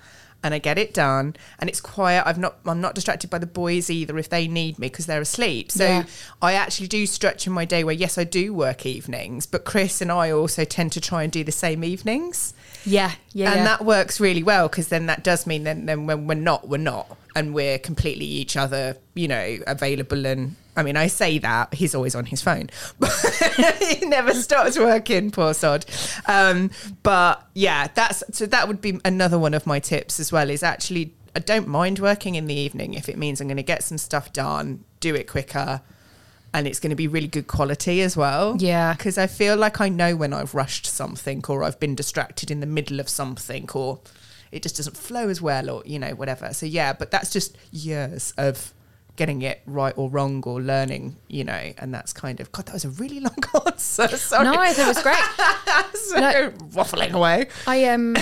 and 0.43 0.53
I 0.53 0.59
get 0.59 0.77
it 0.77 0.93
done 0.93 1.35
and 1.57 1.69
it's 1.69 1.81
quiet. 1.81 2.23
I've 2.27 2.37
not 2.37 2.57
I'm 2.65 2.81
not 2.81 2.93
distracted 2.93 3.29
by 3.31 3.39
the 3.39 3.47
boys 3.47 3.89
either 3.89 4.17
if 4.19 4.29
they 4.29 4.47
need 4.47 4.77
me 4.77 4.87
because 4.89 5.07
they're 5.07 5.21
asleep. 5.21 5.71
So 5.71 5.85
Yeah. 5.85 6.03
I 6.41 6.53
actually 6.53 6.87
do 6.87 7.07
stretch 7.07 7.47
in 7.47 7.53
my 7.53 7.65
day 7.65 7.83
where 7.83 7.95
yes 7.95 8.17
I 8.17 8.25
do 8.25 8.53
work 8.53 8.85
evenings, 8.85 9.47
but 9.47 9.65
Chris 9.65 10.01
and 10.01 10.11
I 10.11 10.29
also 10.29 10.63
tend 10.63 10.91
to 10.91 11.01
try 11.01 11.23
and 11.23 11.31
do 11.31 11.43
the 11.43 11.51
same 11.51 11.83
evenings. 11.83 12.53
Yeah, 12.85 13.11
yeah, 13.33 13.51
and 13.51 13.57
yeah. 13.59 13.63
that 13.63 13.85
works 13.85 14.19
really 14.19 14.43
well 14.43 14.67
because 14.67 14.89
then 14.89 15.07
that 15.07 15.23
does 15.23 15.47
mean 15.47 15.63
then 15.63 15.85
then 15.85 16.05
when 16.05 16.27
we're 16.27 16.35
not 16.35 16.67
we're 16.67 16.77
not. 16.77 17.17
And 17.37 17.53
we're 17.53 17.79
completely 17.79 18.25
each 18.25 18.55
other 18.55 18.95
you 19.13 19.27
know 19.27 19.57
available 19.67 20.25
and 20.25 20.55
I 20.77 20.83
mean 20.83 20.95
I 20.95 21.07
say 21.07 21.37
that 21.39 21.73
he's 21.73 21.93
always 21.93 22.15
on 22.15 22.25
his 22.25 22.41
phone. 22.41 22.69
But 22.97 23.11
he 23.99 24.05
never 24.05 24.33
stops 24.33 24.79
working 24.79 25.31
poor 25.31 25.53
sod. 25.53 25.85
Um, 26.27 26.71
but 27.03 27.45
yeah 27.53 27.87
that's 27.93 28.23
so 28.31 28.45
that 28.45 28.67
would 28.67 28.79
be 28.79 28.99
another 29.03 29.37
one 29.37 29.53
of 29.53 29.67
my 29.67 29.79
tips 29.79 30.19
as 30.19 30.31
well 30.31 30.49
is 30.49 30.63
actually 30.63 31.13
I 31.35 31.39
don't 31.39 31.67
mind 31.67 31.99
working 31.99 32.35
in 32.35 32.45
the 32.45 32.55
evening 32.55 32.93
if 32.93 33.09
it 33.09 33.17
means 33.17 33.41
I'm 33.41 33.47
going 33.47 33.57
to 33.57 33.63
get 33.63 33.83
some 33.83 33.97
stuff 33.97 34.31
done 34.31 34.85
do 35.01 35.13
it 35.13 35.27
quicker 35.27 35.81
and 36.55 36.67
it's 36.67 36.79
going 36.79 36.89
to 36.89 36.95
be 36.95 37.07
really 37.07 37.27
good 37.27 37.47
quality 37.47 38.01
as 38.01 38.15
well 38.17 38.55
Yeah. 38.59 38.93
because 38.93 39.17
I 39.17 39.27
feel 39.27 39.55
like 39.57 39.81
I 39.81 39.89
know 39.89 40.15
when 40.15 40.33
I've 40.33 40.55
rushed 40.55 40.85
something 40.85 41.43
or 41.49 41.63
I've 41.63 41.79
been 41.79 41.95
distracted 41.95 42.49
in 42.49 42.59
the 42.61 42.65
middle 42.65 42.99
of 42.99 43.09
something 43.09 43.69
or 43.73 43.99
it 44.51 44.63
just 44.63 44.77
doesn't 44.77 44.95
flow 44.97 45.27
as 45.29 45.41
well 45.41 45.69
or 45.69 45.83
you 45.85 45.99
know 45.99 46.11
whatever. 46.15 46.53
So 46.53 46.65
yeah, 46.65 46.93
but 46.93 47.11
that's 47.11 47.31
just 47.31 47.57
years 47.71 48.33
of 48.37 48.73
getting 49.17 49.41
it 49.41 49.61
right 49.65 49.93
or 49.97 50.09
wrong 50.09 50.43
or 50.45 50.61
learning, 50.61 51.15
you 51.29 51.43
know, 51.43 51.73
and 51.77 51.93
that's 51.93 52.11
kind 52.13 52.39
of 52.39 52.51
God. 52.51 52.65
That 52.67 52.73
was 52.73 52.85
a 52.85 52.89
really 52.89 53.19
long 53.27 53.35
answer. 53.65 54.07
Sorry, 54.09 54.43
No, 54.45 54.61
it 54.61 54.77
was 54.87 55.01
great. 55.03 55.15
so 55.93 56.19
No. 56.19 56.51
waffling 56.73 57.11
away. 57.11 57.47
I 57.67 57.85
um 57.89 58.15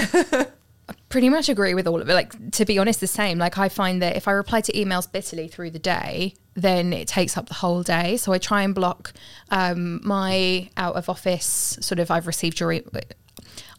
I 0.89 0.93
pretty 1.09 1.29
much 1.29 1.49
agree 1.49 1.73
with 1.75 1.87
all 1.87 2.01
of 2.01 2.09
it. 2.09 2.13
Like 2.13 2.51
to 2.53 2.65
be 2.65 2.77
honest, 2.79 2.99
the 2.99 3.07
same. 3.07 3.37
Like 3.37 3.57
I 3.57 3.69
find 3.69 4.01
that 4.01 4.15
if 4.15 4.27
I 4.27 4.31
reply 4.31 4.61
to 4.61 4.71
emails 4.73 5.11
bitterly 5.11 5.47
through 5.47 5.71
the 5.71 5.79
day, 5.79 6.33
then 6.55 6.93
it 6.93 7.07
takes 7.07 7.37
up 7.37 7.47
the 7.47 7.55
whole 7.55 7.83
day. 7.83 8.17
So 8.17 8.31
I 8.31 8.37
try 8.37 8.61
and 8.61 8.75
block 8.75 9.13
um, 9.49 9.99
my 10.03 10.69
out 10.77 10.95
of 10.95 11.09
office 11.09 11.77
sort 11.81 11.99
of. 11.99 12.11
I've 12.11 12.27
received 12.27 12.59
your. 12.59 12.71
E- 12.71 12.83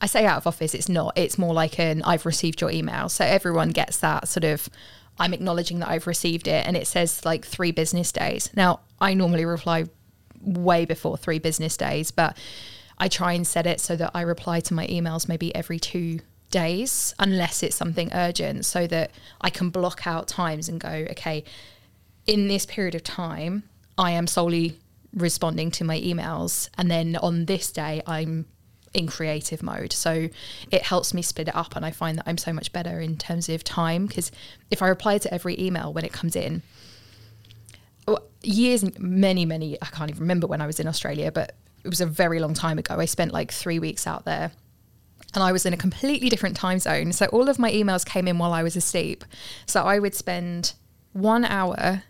I 0.00 0.07
say 0.07 0.26
out 0.26 0.38
of 0.38 0.47
office. 0.47 0.75
It's 0.75 0.88
not. 0.88 1.16
It's 1.16 1.38
more 1.38 1.54
like 1.54 1.78
an 1.78 2.02
I've 2.02 2.26
received 2.26 2.61
your 2.61 2.71
email. 2.71 3.09
So 3.09 3.25
everyone 3.25 3.71
gets 3.71 3.99
that 3.99 4.28
sort 4.28 4.45
of. 4.45 4.69
I'm 5.19 5.33
acknowledging 5.33 5.78
that 5.78 5.88
I've 5.88 6.09
received 6.09 6.49
it, 6.49 6.66
and 6.66 6.76
it 6.76 6.87
says 6.88 7.25
like 7.25 7.47
three 7.47 7.71
business 7.71 8.11
days. 8.11 8.50
Now 8.54 8.81
I 9.00 9.14
normally 9.14 9.45
reply 9.45 9.85
way 10.40 10.85
before 10.85 11.16
three 11.16 11.38
business 11.38 11.76
days, 11.76 12.11
but 12.11 12.37
I 12.99 13.09
try 13.09 13.33
and 13.33 13.47
set 13.47 13.66
it 13.66 13.81
so 13.81 13.97
that 13.97 14.11
I 14.14 14.23
reply 14.23 14.61
to 14.61 14.75
my 14.75 14.87
emails 14.88 15.28
maybe 15.28 15.54
every 15.54 15.78
two 15.78 16.21
days, 16.50 17.14
unless 17.19 17.62
it's 17.62 17.76
something 17.76 18.10
urgent, 18.13 18.65
so 18.65 18.87
that 18.87 19.10
I 19.41 19.50
can 19.50 19.71
block 19.71 20.06
out 20.06 20.28
times 20.28 20.69
and 20.69 20.80
go, 20.80 21.06
okay, 21.10 21.45
in 22.26 22.49
this 22.49 22.67
period 22.67 22.95
of 22.95 23.02
time, 23.02 23.65
I 23.99 24.13
am 24.13 24.26
solely 24.26 24.78
responding 25.15 25.71
to 25.73 25.84
my 25.84 26.00
emails. 26.00 26.69
And 26.76 26.91
then 26.91 27.17
on 27.17 27.45
this 27.47 27.71
day, 27.71 28.02
I'm 28.06 28.47
in 28.93 29.06
creative 29.06 29.63
mode. 29.63 29.93
So 29.93 30.28
it 30.71 30.82
helps 30.82 31.13
me 31.13 31.23
split 31.23 31.49
it 31.49 31.56
up. 31.56 31.76
And 31.76 31.84
I 31.84 31.91
find 31.91 32.19
that 32.19 32.25
I'm 32.26 32.39
so 32.39 32.52
much 32.52 32.73
better 32.73 33.00
in 33.00 33.17
terms 33.17 33.49
of 33.49 33.65
time 33.65 34.06
because 34.06 34.30
if 34.71 34.82
I 34.82 34.89
reply 34.89 35.19
to 35.19 35.32
every 35.32 35.60
email 35.60 35.93
when 35.93 36.04
it 36.04 36.13
comes 36.13 36.37
in, 36.37 36.63
years, 38.43 38.84
many, 38.99 39.45
many, 39.45 39.80
I 39.80 39.87
can't 39.87 40.10
even 40.10 40.21
remember 40.21 40.47
when 40.47 40.60
I 40.60 40.67
was 40.67 40.78
in 40.78 40.87
Australia, 40.87 41.32
but 41.32 41.56
it 41.82 41.89
was 41.89 42.00
a 42.00 42.06
very 42.06 42.41
long 42.41 42.54
time 42.54 42.78
ago. 42.78 42.99
I 42.99 43.04
spent 43.06 43.32
like 43.32 43.52
three 43.52 43.78
weeks 43.78 44.06
out 44.06 44.25
there 44.25 44.52
and 45.34 45.43
I 45.43 45.52
was 45.52 45.67
in 45.67 45.73
a 45.73 45.76
completely 45.76 46.28
different 46.28 46.56
time 46.56 46.78
zone. 46.78 47.13
So 47.13 47.26
all 47.26 47.49
of 47.49 47.58
my 47.58 47.71
emails 47.71 48.04
came 48.04 48.28
in 48.28 48.39
while 48.39 48.52
I 48.52 48.63
was 48.63 48.76
asleep. 48.76 49.25
So 49.67 49.82
I 49.82 49.99
would 49.99 50.15
spend 50.15 50.75
one 51.13 51.45
hour 51.45 52.02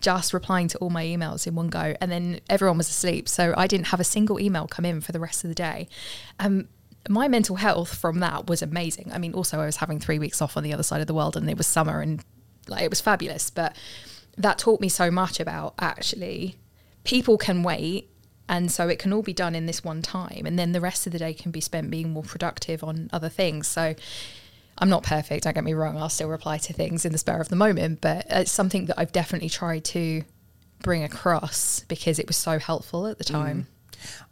just 0.00 0.32
replying 0.32 0.68
to 0.68 0.78
all 0.78 0.90
my 0.90 1.04
emails 1.04 1.46
in 1.46 1.54
one 1.54 1.68
go, 1.68 1.94
and 2.00 2.10
then 2.10 2.40
everyone 2.48 2.78
was 2.78 2.88
asleep. 2.88 3.28
So 3.28 3.54
I 3.56 3.66
didn't 3.66 3.88
have 3.88 4.00
a 4.00 4.04
single 4.04 4.40
email 4.40 4.66
come 4.66 4.84
in 4.84 5.00
for 5.00 5.12
the 5.12 5.20
rest 5.20 5.44
of 5.44 5.48
the 5.48 5.54
day. 5.54 5.88
Um, 6.38 6.68
my 7.08 7.28
mental 7.28 7.56
health 7.56 7.94
from 7.94 8.20
that 8.20 8.46
was 8.46 8.62
amazing. 8.62 9.10
I 9.12 9.18
mean, 9.18 9.32
also 9.32 9.60
I 9.60 9.66
was 9.66 9.76
having 9.76 9.98
three 9.98 10.18
weeks 10.18 10.42
off 10.42 10.56
on 10.56 10.62
the 10.62 10.72
other 10.72 10.82
side 10.82 11.00
of 11.00 11.06
the 11.06 11.14
world, 11.14 11.36
and 11.36 11.48
it 11.48 11.56
was 11.56 11.66
summer, 11.66 12.00
and 12.00 12.24
like 12.68 12.82
it 12.82 12.90
was 12.90 13.00
fabulous. 13.00 13.50
But 13.50 13.76
that 14.36 14.58
taught 14.58 14.80
me 14.80 14.88
so 14.88 15.10
much 15.10 15.40
about 15.40 15.74
actually 15.78 16.56
people 17.04 17.38
can 17.38 17.62
wait 17.62 18.10
and 18.48 18.70
so 18.70 18.88
it 18.88 18.98
can 18.98 19.12
all 19.12 19.22
be 19.22 19.32
done 19.32 19.54
in 19.54 19.66
this 19.66 19.84
one 19.84 20.02
time 20.02 20.42
and 20.44 20.58
then 20.58 20.72
the 20.72 20.80
rest 20.80 21.06
of 21.06 21.12
the 21.12 21.18
day 21.18 21.32
can 21.32 21.50
be 21.50 21.60
spent 21.60 21.90
being 21.90 22.10
more 22.10 22.22
productive 22.22 22.82
on 22.82 23.08
other 23.12 23.28
things 23.28 23.66
so 23.66 23.94
i'm 24.80 24.88
not 24.88 25.02
perfect 25.02 25.44
don't 25.44 25.54
get 25.54 25.64
me 25.64 25.74
wrong 25.74 25.96
i'll 25.96 26.08
still 26.08 26.28
reply 26.28 26.58
to 26.58 26.72
things 26.72 27.04
in 27.04 27.12
the 27.12 27.18
spur 27.18 27.40
of 27.40 27.48
the 27.48 27.56
moment 27.56 28.00
but 28.00 28.26
it's 28.30 28.50
something 28.50 28.86
that 28.86 28.98
i've 28.98 29.12
definitely 29.12 29.48
tried 29.48 29.84
to 29.84 30.22
bring 30.82 31.04
across 31.04 31.84
because 31.88 32.18
it 32.18 32.26
was 32.26 32.36
so 32.36 32.58
helpful 32.58 33.06
at 33.06 33.18
the 33.18 33.24
time 33.24 33.66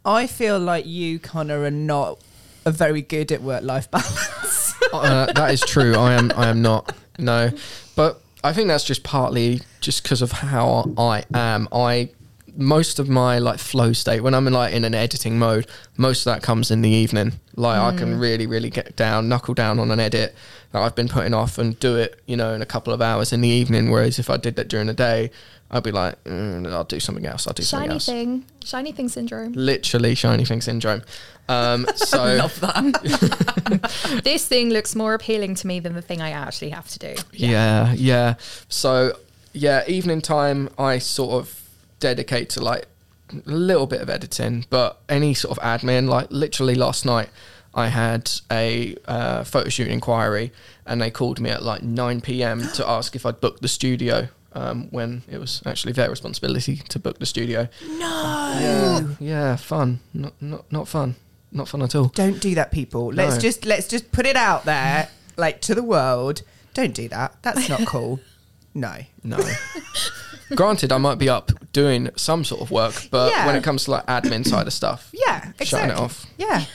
I 0.03 0.27
feel 0.27 0.59
like 0.59 0.85
you, 0.85 1.19
Connor, 1.19 1.63
are 1.63 1.71
not 1.71 2.19
a 2.65 2.71
very 2.71 3.01
good 3.01 3.31
at 3.31 3.41
work 3.41 3.63
life 3.63 3.89
balance. 3.91 4.73
uh, 4.91 5.31
that 5.33 5.51
is 5.53 5.61
true. 5.61 5.95
I 5.95 6.13
am. 6.13 6.31
I 6.35 6.47
am 6.47 6.61
not. 6.61 6.95
No, 7.17 7.51
but 7.95 8.21
I 8.43 8.53
think 8.53 8.67
that's 8.67 8.83
just 8.83 9.03
partly 9.03 9.61
just 9.81 10.03
because 10.03 10.21
of 10.21 10.31
how 10.31 10.91
I 10.97 11.23
am. 11.33 11.67
I 11.71 12.09
most 12.57 12.99
of 12.99 13.09
my 13.09 13.39
like 13.39 13.59
flow 13.59 13.93
state 13.93 14.21
when 14.21 14.33
I'm 14.33 14.47
in 14.47 14.53
like 14.53 14.73
in 14.73 14.85
an 14.85 14.95
editing 14.95 15.39
mode, 15.39 15.67
most 15.97 16.25
of 16.25 16.33
that 16.33 16.43
comes 16.43 16.71
in 16.71 16.81
the 16.81 16.89
evening. 16.89 17.33
Like 17.55 17.79
I 17.79 17.95
can 17.97 18.19
really, 18.19 18.45
really 18.47 18.69
get 18.69 18.95
down, 18.95 19.27
knuckle 19.27 19.53
down 19.53 19.79
on 19.79 19.91
an 19.91 19.99
edit 19.99 20.35
that 20.71 20.81
I've 20.81 20.95
been 20.95 21.09
putting 21.09 21.33
off 21.33 21.57
and 21.57 21.77
do 21.79 21.97
it, 21.97 22.21
you 22.25 22.37
know, 22.37 22.53
in 22.53 22.61
a 22.61 22.65
couple 22.65 22.93
of 22.93 23.01
hours 23.01 23.33
in 23.33 23.41
the 23.41 23.49
evening. 23.49 23.89
Whereas 23.89 24.19
if 24.19 24.29
I 24.29 24.37
did 24.37 24.55
that 24.55 24.67
during 24.67 24.87
the 24.87 24.93
day, 24.93 25.31
I'd 25.71 25.83
be 25.83 25.91
like, 25.91 26.23
mm, 26.23 26.71
I'll 26.71 26.83
do 26.83 26.99
something 26.99 27.25
else. 27.25 27.47
I'll 27.47 27.53
do 27.53 27.63
something 27.63 27.87
shiny 27.87 27.93
else. 27.95 28.05
thing 28.05 28.45
shiny 28.63 28.91
thing 28.91 29.09
syndrome 29.09 29.53
Literally 29.53 30.15
shiny 30.15 30.45
thing 30.45 30.61
syndrome. 30.61 31.03
Um, 31.47 31.85
so 31.95 32.35
Love 32.35 32.59
that. 32.61 34.21
this 34.23 34.47
thing 34.47 34.69
looks 34.69 34.95
more 34.95 35.13
appealing 35.13 35.55
to 35.55 35.67
me 35.67 35.79
than 35.79 35.93
the 35.93 36.01
thing 36.01 36.21
i 36.21 36.31
actually 36.31 36.69
have 36.69 36.87
to 36.89 36.99
do 36.99 37.15
Yeah, 37.33 37.93
yeah. 37.93 38.35
So 38.67 39.13
yeah, 39.53 39.83
evening 39.87 40.21
time 40.21 40.69
I 40.77 40.99
sort 40.99 41.31
of 41.33 41.58
dedicate 41.99 42.49
to 42.51 42.63
like 42.63 42.87
a 43.31 43.35
little 43.49 43.87
bit 43.87 44.01
of 44.01 44.09
editing, 44.09 44.65
but 44.69 45.01
any 45.07 45.33
sort 45.33 45.57
of 45.57 45.63
admin. 45.63 46.07
Like 46.09 46.27
literally 46.31 46.75
last 46.75 47.05
night, 47.05 47.29
I 47.73 47.87
had 47.87 48.31
a 48.51 48.95
uh, 49.07 49.43
photo 49.43 49.69
shoot 49.69 49.87
inquiry, 49.87 50.51
and 50.85 51.01
they 51.01 51.11
called 51.11 51.39
me 51.39 51.49
at 51.49 51.61
like 51.63 51.83
nine 51.83 52.21
p.m. 52.21 52.67
to 52.75 52.87
ask 52.97 53.15
if 53.15 53.25
I'd 53.25 53.39
booked 53.41 53.61
the 53.61 53.67
studio. 53.67 54.29
Um, 54.53 54.87
when 54.89 55.21
it 55.29 55.37
was 55.37 55.61
actually 55.67 55.93
their 55.93 56.09
responsibility 56.09 56.77
to 56.89 56.97
book 56.97 57.19
the 57.19 57.27
studio. 57.27 57.69
no. 57.87 58.57
Yeah, 58.59 59.05
yeah, 59.19 59.55
fun. 59.55 59.99
Not 60.11 60.33
not 60.41 60.71
not 60.71 60.87
fun. 60.87 61.15
Not 61.51 61.67
fun 61.67 61.83
at 61.83 61.93
all. 61.93 62.05
Don't 62.07 62.39
do 62.41 62.55
that, 62.55 62.71
people. 62.71 63.13
Let's 63.13 63.35
No. 63.35 63.41
just 63.41 63.65
let's 63.65 63.87
just 63.87 64.11
put 64.11 64.25
it 64.25 64.35
out 64.35 64.65
there, 64.65 65.09
like 65.37 65.61
to 65.61 65.75
the 65.75 65.83
world. 65.83 66.41
Don't 66.73 66.95
do 66.95 67.07
that. 67.09 67.35
That's 67.43 67.69
not 67.69 67.85
cool. 67.85 68.19
No. 68.75 68.97
No. 69.23 69.37
Granted, 70.55 70.91
I 70.91 70.97
might 70.97 71.17
be 71.19 71.29
up 71.29 71.51
doing 71.73 72.09
some 72.15 72.43
sort 72.43 72.61
of 72.61 72.71
work, 72.71 73.07
but 73.11 73.31
Yeah. 73.31 73.45
when 73.45 73.55
it 73.55 73.63
comes 73.63 73.85
to 73.85 73.91
like 73.91 74.05
admin 74.07 74.45
side 74.47 74.67
of 74.67 74.73
stuff, 74.73 75.09
Yeah, 75.13 75.37
exactly. 75.37 75.65
Shutting 75.65 75.89
it 75.91 75.97
off. 75.97 76.25
Yeah. 76.37 76.65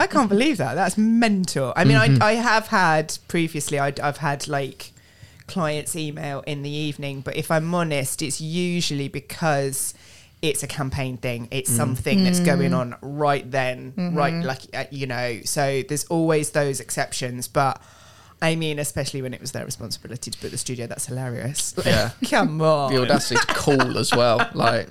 I 0.00 0.06
can't 0.06 0.28
believe 0.28 0.58
that. 0.58 0.74
That's 0.74 0.98
mental. 0.98 1.72
I 1.76 1.84
mean, 1.84 1.96
Mhm. 1.96 2.20
I, 2.22 2.30
I 2.30 2.32
have 2.34 2.66
had 2.68 3.16
previously, 3.28 3.78
i 3.78 3.92
I've 4.02 4.18
had 4.18 4.46
like 4.48 4.92
clients 5.46 5.96
email 5.96 6.42
in 6.46 6.62
the 6.62 6.70
evening, 6.70 7.20
but 7.22 7.36
if 7.36 7.50
I'm 7.50 7.74
honest, 7.74 8.22
it's 8.22 8.40
usually 8.40 9.08
because 9.08 9.94
it's 10.42 10.62
a 10.62 10.66
campaign 10.66 11.16
thing. 11.16 11.46
It's 11.50 11.70
something 11.70 12.24
that's 12.24 12.40
going 12.40 12.74
on 12.74 12.96
right 13.00 13.48
then, 13.50 13.92
right, 14.14 14.34
like, 14.44 14.60
uh, 14.74 14.84
you 14.90 15.06
know, 15.06 15.38
so 15.44 15.82
there's 15.88 16.04
always 16.04 16.50
those 16.50 16.80
exceptions. 16.80 17.46
But 17.48 17.80
I 18.42 18.56
mean, 18.56 18.78
especially 18.78 19.22
when 19.22 19.32
it 19.32 19.40
was 19.40 19.52
their 19.52 19.64
responsibility 19.64 20.30
to 20.32 20.40
book 20.40 20.50
the 20.50 20.58
studio, 20.58 20.86
that's 20.86 21.06
hilarious. 21.06 21.74
Yeah. 21.86 22.10
Come 22.28 22.60
on. 22.60 22.92
The 22.92 23.00
audacity 23.00 23.40
to 23.40 23.46
call 23.54 23.96
as 23.96 24.12
well. 24.12 24.46
Like, 24.52 24.88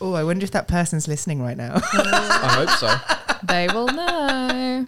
Oh, 0.00 0.12
I 0.14 0.24
wonder 0.24 0.44
if 0.44 0.50
that 0.52 0.68
person's 0.68 1.08
listening 1.08 1.40
right 1.42 1.56
now. 1.56 1.74
I 1.92 2.66
hope 2.66 2.70
so. 2.78 3.46
they 3.46 3.68
will 3.68 3.86
know. 3.88 4.86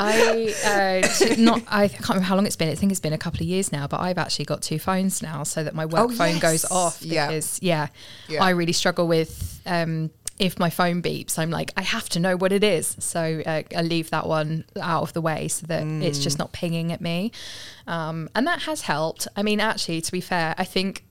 I 0.00 1.02
uh, 1.02 1.08
t- 1.08 1.42
not. 1.42 1.62
I 1.66 1.88
can't 1.88 2.08
remember 2.10 2.24
how 2.26 2.36
long 2.36 2.46
it's 2.46 2.54
been. 2.54 2.68
I 2.68 2.76
think 2.76 2.92
it's 2.92 3.00
been 3.00 3.12
a 3.14 3.18
couple 3.18 3.40
of 3.40 3.46
years 3.46 3.72
now. 3.72 3.88
But 3.88 3.98
I've 4.00 4.18
actually 4.18 4.44
got 4.44 4.62
two 4.62 4.78
phones 4.78 5.22
now, 5.22 5.42
so 5.42 5.64
that 5.64 5.74
my 5.74 5.86
work 5.86 6.00
Oh, 6.02 6.08
phone 6.10 6.38
goes 6.38 6.62
yes. 6.62 6.70
off 6.70 7.02
Yeah. 7.02 7.26
because 7.26 7.58
yeah, 7.62 7.88
Yeah. 8.28 8.44
I 8.44 8.50
really 8.50 8.72
struggle 8.74 9.08
with. 9.08 9.60
Um, 9.66 10.10
if 10.38 10.58
my 10.58 10.70
phone 10.70 11.02
beeps, 11.02 11.38
I'm 11.38 11.50
like, 11.50 11.72
I 11.76 11.82
have 11.82 12.08
to 12.10 12.20
know 12.20 12.36
what 12.36 12.52
it 12.52 12.62
is. 12.62 12.96
So 13.00 13.42
uh, 13.44 13.62
I 13.76 13.82
leave 13.82 14.10
that 14.10 14.26
one 14.26 14.64
out 14.80 15.02
of 15.02 15.12
the 15.12 15.20
way 15.20 15.48
so 15.48 15.66
that 15.66 15.82
it's 15.82 16.18
Mm. 16.20 16.22
just 16.22 16.38
not 16.38 16.52
pinging 16.52 16.92
at 16.92 17.00
me. 17.00 17.32
Um, 17.86 18.28
and 18.34 18.46
that 18.46 18.62
has 18.62 18.82
helped. 18.82 19.26
I 19.36 19.42
mean, 19.42 19.58
actually, 19.60 20.00
to 20.00 20.12
be 20.12 20.20
fair, 20.20 20.54
I 20.56 20.64
think 20.64 21.04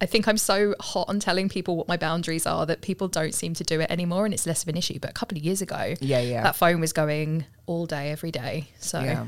I 0.00 0.06
think 0.06 0.26
I'm 0.26 0.36
so 0.38 0.74
hot 0.80 1.08
on 1.08 1.20
telling 1.20 1.48
people 1.48 1.76
what 1.76 1.88
my 1.88 1.96
boundaries 1.96 2.46
are 2.46 2.66
that 2.66 2.80
people 2.82 3.06
don't 3.06 3.32
seem 3.32 3.54
to 3.54 3.64
do 3.64 3.80
it 3.80 3.90
anymore, 3.90 4.24
and 4.24 4.34
it's 4.34 4.44
less 4.46 4.62
of 4.62 4.68
an 4.68 4.76
issue. 4.76 4.98
But 4.98 5.10
a 5.10 5.12
couple 5.14 5.38
of 5.38 5.44
years 5.44 5.62
ago, 5.62 5.94
Yeah, 6.00 6.18
yeah. 6.20 6.42
that 6.42 6.56
phone 6.56 6.80
was 6.80 6.92
going 6.92 7.44
all 7.66 7.86
day, 7.86 8.10
every 8.10 8.30
day. 8.32 8.68
So 8.80 9.00
Yeah. 9.00 9.26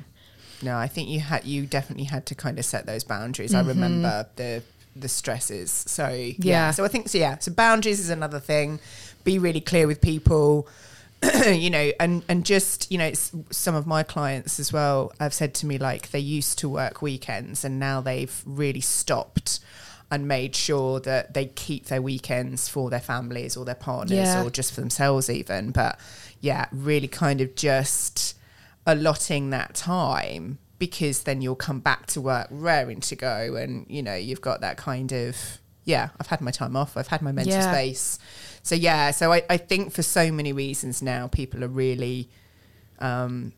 No, 0.63 0.77
I 0.77 0.89
think 0.89 1.09
you 1.09 1.21
had 1.21 1.45
you 1.45 1.67
definitely 1.67 2.05
had 2.05 2.27
to 2.27 2.35
kind 2.35 2.59
of 2.59 2.65
set 2.65 2.85
those 2.87 3.05
boundaries. 3.05 3.53
Mm-hmm. 3.53 3.67
I 3.69 3.73
remember 3.73 4.27
the 4.37 4.63
the 4.97 5.09
stresses. 5.09 5.71
So 5.71 6.09
yeah. 6.09 6.35
Yeah. 6.39 6.71
So 6.73 6.85
I 6.85 6.89
think 6.89 7.09
so 7.11 7.19
yeah. 7.19 7.39
So 7.39 7.53
boundaries 7.53 8.01
is 8.01 8.11
another 8.11 8.41
thing. 8.41 8.81
Be 9.27 9.39
really 9.39 9.61
clear 9.61 9.87
with 9.87 10.01
people. 10.01 10.67
you 11.47 11.71
know, 11.71 11.93
and 11.99 12.23
and 12.29 12.45
just 12.47 12.91
you 12.93 12.99
know, 12.99 13.07
it's, 13.07 13.33
some 13.51 13.75
of 13.75 13.87
my 13.87 14.03
clients 14.03 14.59
as 14.61 14.73
well 14.73 15.13
have 15.21 15.35
said 15.35 15.53
to 15.55 15.67
me 15.67 15.77
like 15.79 16.11
they 16.11 16.19
used 16.21 16.59
to 16.61 16.69
work 16.69 17.03
weekends 17.03 17.65
and 17.65 17.79
now 17.81 18.01
they've 18.01 18.43
really 18.47 18.81
stopped 18.83 19.61
and 20.11 20.29
made 20.29 20.55
sure 20.55 21.01
that 21.01 21.35
they 21.35 21.47
keep 21.47 21.87
their 21.87 22.01
weekends 22.01 22.69
for 22.69 22.91
their 22.91 23.01
families 23.01 23.57
or 23.57 23.65
their 23.65 23.75
partners 23.75 24.19
Yeah. 24.19 24.45
or 24.45 24.51
just 24.51 24.73
for 24.73 24.81
themselves 24.81 25.29
even. 25.29 25.73
But 25.73 25.99
yeah, 26.41 26.67
really 26.71 27.09
kind 27.09 27.41
of 27.41 27.55
just 27.57 28.37
allotting 28.87 29.51
that 29.51 29.75
time 29.75 30.59
because 30.79 31.23
then 31.25 31.41
you'll 31.43 31.57
come 31.57 31.81
back 31.81 32.07
to 32.07 32.21
work 32.21 32.47
raring 32.51 33.01
to 33.01 33.17
go 33.17 33.57
and 33.57 33.87
you 33.89 34.03
know 34.03 34.15
you've 34.15 34.43
got 34.43 34.61
that 34.61 34.77
kind 34.77 35.11
of 35.13 35.37
yeah 35.85 36.11
i've 36.21 36.27
had 36.29 36.41
my 36.41 36.51
time 36.51 36.77
off 36.77 36.97
i've 36.97 37.09
had 37.09 37.23
my 37.23 37.33
mental 37.33 37.53
Yeah. 37.55 37.73
space 37.73 38.19
so 38.67 38.75
yeah 38.75 39.11
so 39.11 39.33
I, 39.33 39.43
I 39.49 39.57
think 39.57 39.93
for 39.93 40.03
so 40.03 40.33
many 40.33 40.53
reasons 40.53 41.01
now 41.03 41.29
people 41.29 41.63
are 41.63 41.69
really 41.69 42.29
um, 42.99 43.53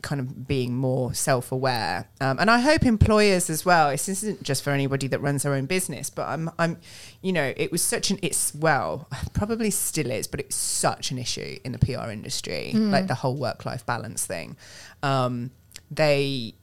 kind 0.00 0.20
of 0.20 0.46
being 0.46 0.74
more 0.74 1.12
self-aware. 1.12 2.08
Um, 2.20 2.38
and 2.38 2.50
i 2.50 2.58
hope 2.58 2.84
employers 2.84 3.50
as 3.50 3.64
well 3.64 3.90
this 3.90 4.08
isn't 4.08 4.42
just 4.42 4.62
for 4.62 4.70
anybody 4.70 5.06
that 5.08 5.20
runs 5.20 5.42
their 5.42 5.54
own 5.54 5.66
business 5.66 6.10
but 6.10 6.26
i'm 6.28 6.50
i'm 6.58 6.78
you 7.20 7.32
know 7.32 7.52
it 7.56 7.70
was 7.70 7.82
such 7.82 8.10
an 8.10 8.18
it's 8.22 8.54
well 8.54 9.08
probably 9.32 9.70
still 9.70 10.10
is 10.10 10.26
but 10.26 10.40
it's 10.40 10.56
such 10.56 11.10
an 11.10 11.18
issue 11.18 11.58
in 11.64 11.72
the 11.72 11.78
pr 11.78 12.10
industry 12.10 12.72
like 12.72 13.06
the 13.06 13.14
whole 13.14 13.36
work-life 13.36 13.86
balance 13.86 14.26
thing. 14.26 14.56
Um, 15.02 15.50
they 15.90 16.54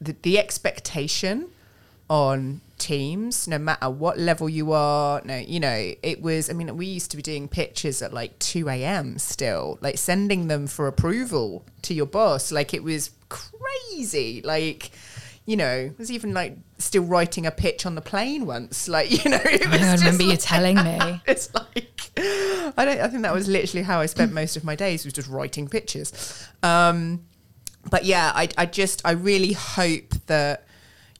the, 0.00 0.16
the 0.22 0.38
expectation 0.38 1.48
on 2.08 2.60
teams 2.80 3.46
no 3.46 3.58
matter 3.58 3.88
what 3.88 4.18
level 4.18 4.48
you 4.48 4.72
are 4.72 5.20
no 5.24 5.36
you 5.36 5.60
know 5.60 5.92
it 6.02 6.20
was 6.20 6.50
i 6.50 6.52
mean 6.52 6.76
we 6.76 6.86
used 6.86 7.10
to 7.10 7.16
be 7.16 7.22
doing 7.22 7.46
pitches 7.46 8.02
at 8.02 8.12
like 8.12 8.36
2 8.38 8.68
a.m 8.68 9.18
still 9.18 9.78
like 9.80 9.98
sending 9.98 10.48
them 10.48 10.66
for 10.66 10.88
approval 10.88 11.64
to 11.82 11.94
your 11.94 12.06
boss 12.06 12.50
like 12.50 12.74
it 12.74 12.82
was 12.82 13.10
crazy 13.28 14.40
like 14.42 14.90
you 15.46 15.56
know 15.56 15.76
it 15.76 15.98
was 15.98 16.10
even 16.10 16.32
like 16.32 16.56
still 16.78 17.04
writing 17.04 17.46
a 17.46 17.50
pitch 17.50 17.86
on 17.86 17.94
the 17.94 18.00
plane 18.00 18.46
once 18.46 18.88
like 18.88 19.10
you 19.24 19.30
know 19.30 19.40
it 19.44 19.68
was 19.68 19.80
I 19.80 19.94
remember 19.96 20.22
you 20.24 20.36
telling 20.36 20.76
me. 20.84 21.22
it's 21.26 21.54
like 21.54 22.10
I 22.16 22.84
don't. 22.84 23.00
I 23.00 23.08
think 23.08 23.22
that 23.22 23.32
was 23.32 23.48
literally 23.48 23.82
how 23.82 24.00
I 24.00 24.06
spent 24.06 24.32
most 24.32 24.56
of 24.56 24.64
my 24.64 24.74
days 24.74 25.04
was 25.04 25.14
just 25.14 25.28
writing 25.28 25.68
pitches. 25.68 26.48
Um, 26.62 27.24
but 27.90 28.04
yeah, 28.04 28.32
I, 28.34 28.48
I 28.56 28.66
just 28.66 29.02
I 29.04 29.12
really 29.12 29.52
hope 29.52 30.10
that 30.26 30.66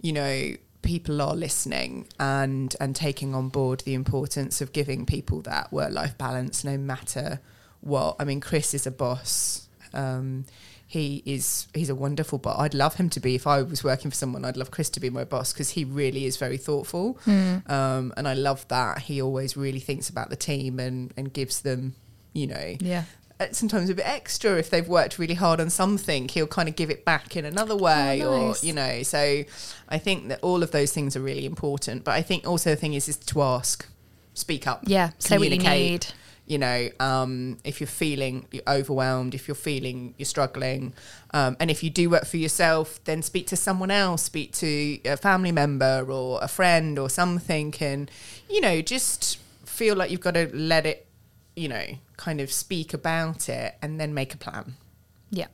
you 0.00 0.12
know 0.12 0.54
people 0.82 1.20
are 1.20 1.34
listening 1.34 2.06
and 2.18 2.74
and 2.80 2.96
taking 2.96 3.34
on 3.34 3.48
board 3.48 3.80
the 3.80 3.94
importance 3.94 4.60
of 4.60 4.72
giving 4.72 5.06
people 5.06 5.40
that 5.42 5.72
work 5.72 5.92
life 5.92 6.16
balance, 6.18 6.64
no 6.64 6.76
matter 6.78 7.40
what. 7.80 8.16
I 8.18 8.24
mean, 8.24 8.40
Chris 8.40 8.74
is 8.74 8.86
a 8.86 8.90
boss. 8.90 9.68
Um, 9.92 10.44
he 10.86 11.22
is 11.24 11.68
he's 11.74 11.88
a 11.90 11.94
wonderful 11.94 12.38
boss. 12.38 12.58
I'd 12.60 12.74
love 12.74 12.94
him 12.96 13.10
to 13.10 13.20
be 13.20 13.34
if 13.36 13.46
I 13.46 13.62
was 13.62 13.84
working 13.84 14.10
for 14.10 14.16
someone. 14.16 14.44
I'd 14.44 14.56
love 14.56 14.70
Chris 14.70 14.90
to 14.90 15.00
be 15.00 15.08
my 15.10 15.24
boss 15.24 15.52
because 15.52 15.70
he 15.70 15.84
really 15.84 16.24
is 16.26 16.36
very 16.36 16.56
thoughtful, 16.56 17.18
um, 17.26 18.12
and 18.16 18.26
I 18.26 18.34
love 18.34 18.66
that 18.68 19.02
he 19.02 19.22
always 19.22 19.56
really 19.56 19.78
thinks 19.80 20.08
about 20.08 20.30
the 20.30 20.36
team 20.36 20.80
and 20.80 21.12
and 21.16 21.32
gives 21.32 21.60
them, 21.60 21.94
you 22.32 22.48
know, 22.48 22.76
Yeah. 22.80 23.04
Uh, 23.40 23.46
sometimes 23.52 23.90
a 23.90 23.94
bit 23.94 24.06
extra 24.06 24.56
if 24.58 24.70
they've 24.70 24.86
worked 24.88 25.18
really 25.18 25.34
hard 25.34 25.60
on 25.60 25.70
something. 25.70 26.28
He'll 26.28 26.46
kind 26.46 26.68
of 26.68 26.76
give 26.76 26.90
it 26.90 27.04
back 27.04 27.36
in 27.36 27.44
another 27.44 27.76
way, 27.76 28.22
Oh, 28.22 28.48
nice. 28.48 28.62
or 28.62 28.66
you 28.66 28.72
know. 28.72 29.02
So 29.02 29.42
I 29.88 29.98
think 29.98 30.28
that 30.28 30.38
all 30.42 30.62
of 30.62 30.70
those 30.70 30.92
things 30.92 31.16
are 31.16 31.20
really 31.20 31.46
important. 31.46 32.04
But 32.04 32.12
I 32.12 32.22
think 32.22 32.46
also 32.46 32.70
the 32.70 32.76
thing 32.76 32.94
is 32.94 33.08
is 33.08 33.16
to 33.16 33.42
ask, 33.42 33.86
speak 34.34 34.66
up, 34.66 34.82
Yeah. 34.86 35.10
Say 35.18 35.38
what 35.38 35.48
you 35.48 35.56
communicate. 35.58 35.90
need. 35.90 36.06
You 36.46 36.58
know, 36.58 36.88
um, 36.98 37.58
if 37.62 37.80
you're 37.80 37.86
feeling 37.86 38.44
you're 38.50 38.64
overwhelmed, 38.66 39.36
if 39.36 39.46
you're 39.46 39.54
feeling 39.54 40.14
you're 40.18 40.26
struggling, 40.26 40.94
um, 41.32 41.56
and 41.60 41.70
if 41.70 41.84
you 41.84 41.90
do 41.90 42.10
work 42.10 42.24
for 42.26 42.38
yourself, 42.38 42.98
then 43.04 43.22
speak 43.22 43.46
to 43.48 43.56
someone 43.56 43.92
else, 43.92 44.22
speak 44.24 44.52
to 44.54 44.98
a 45.04 45.16
family 45.16 45.52
member 45.52 46.04
or 46.10 46.40
a 46.42 46.48
friend 46.48 46.98
or 46.98 47.08
something, 47.08 47.72
and 47.80 48.10
you 48.48 48.60
know, 48.60 48.82
just 48.82 49.38
feel 49.64 49.94
like 49.94 50.10
you've 50.10 50.20
got 50.20 50.34
to 50.34 50.50
let 50.52 50.86
it, 50.86 51.06
you 51.60 51.68
know, 51.68 51.84
kind 52.16 52.40
of 52.40 52.50
speak 52.50 52.94
about 52.94 53.48
it, 53.48 53.74
and 53.82 54.00
then 54.00 54.14
make 54.14 54.32
a 54.34 54.36
plan. 54.38 54.76
Yeah. 55.30 55.46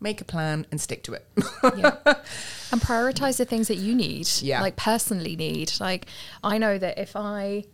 Make 0.00 0.20
a 0.20 0.24
plan 0.24 0.66
and 0.70 0.80
stick 0.80 1.02
to 1.04 1.14
it. 1.14 1.26
yeah. 1.76 1.96
and 2.72 2.80
prioritize 2.80 3.38
the 3.38 3.44
things 3.44 3.68
that 3.68 3.76
you 3.78 3.94
need 3.94 4.28
Yeah. 4.42 4.60
like 4.60 4.76
personally 4.76 5.34
need 5.36 5.72
like 5.80 6.04
i 6.44 6.58
know 6.58 6.76
that 6.76 6.98
if 6.98 7.16
i 7.16 7.64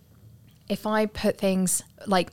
if 0.68 0.86
i 0.86 1.06
put 1.06 1.36
things 1.36 1.82
like 2.06 2.30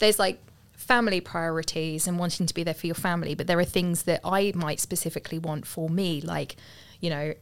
there's 0.00 0.18
like 0.18 0.38
family 0.72 1.20
priorities 1.20 2.08
and 2.08 2.18
wanting 2.18 2.44
to 2.46 2.52
be 2.54 2.64
there 2.64 2.74
for 2.74 2.86
your 2.88 2.94
family 2.96 3.34
but 3.36 3.46
there 3.46 3.58
are 3.60 3.64
things 3.64 4.02
that 4.02 4.20
i 4.24 4.52
might 4.56 4.80
specifically 4.80 5.38
want 5.38 5.64
for 5.64 5.88
me 5.88 6.20
like 6.20 6.56
you 7.00 7.08
know 7.08 7.32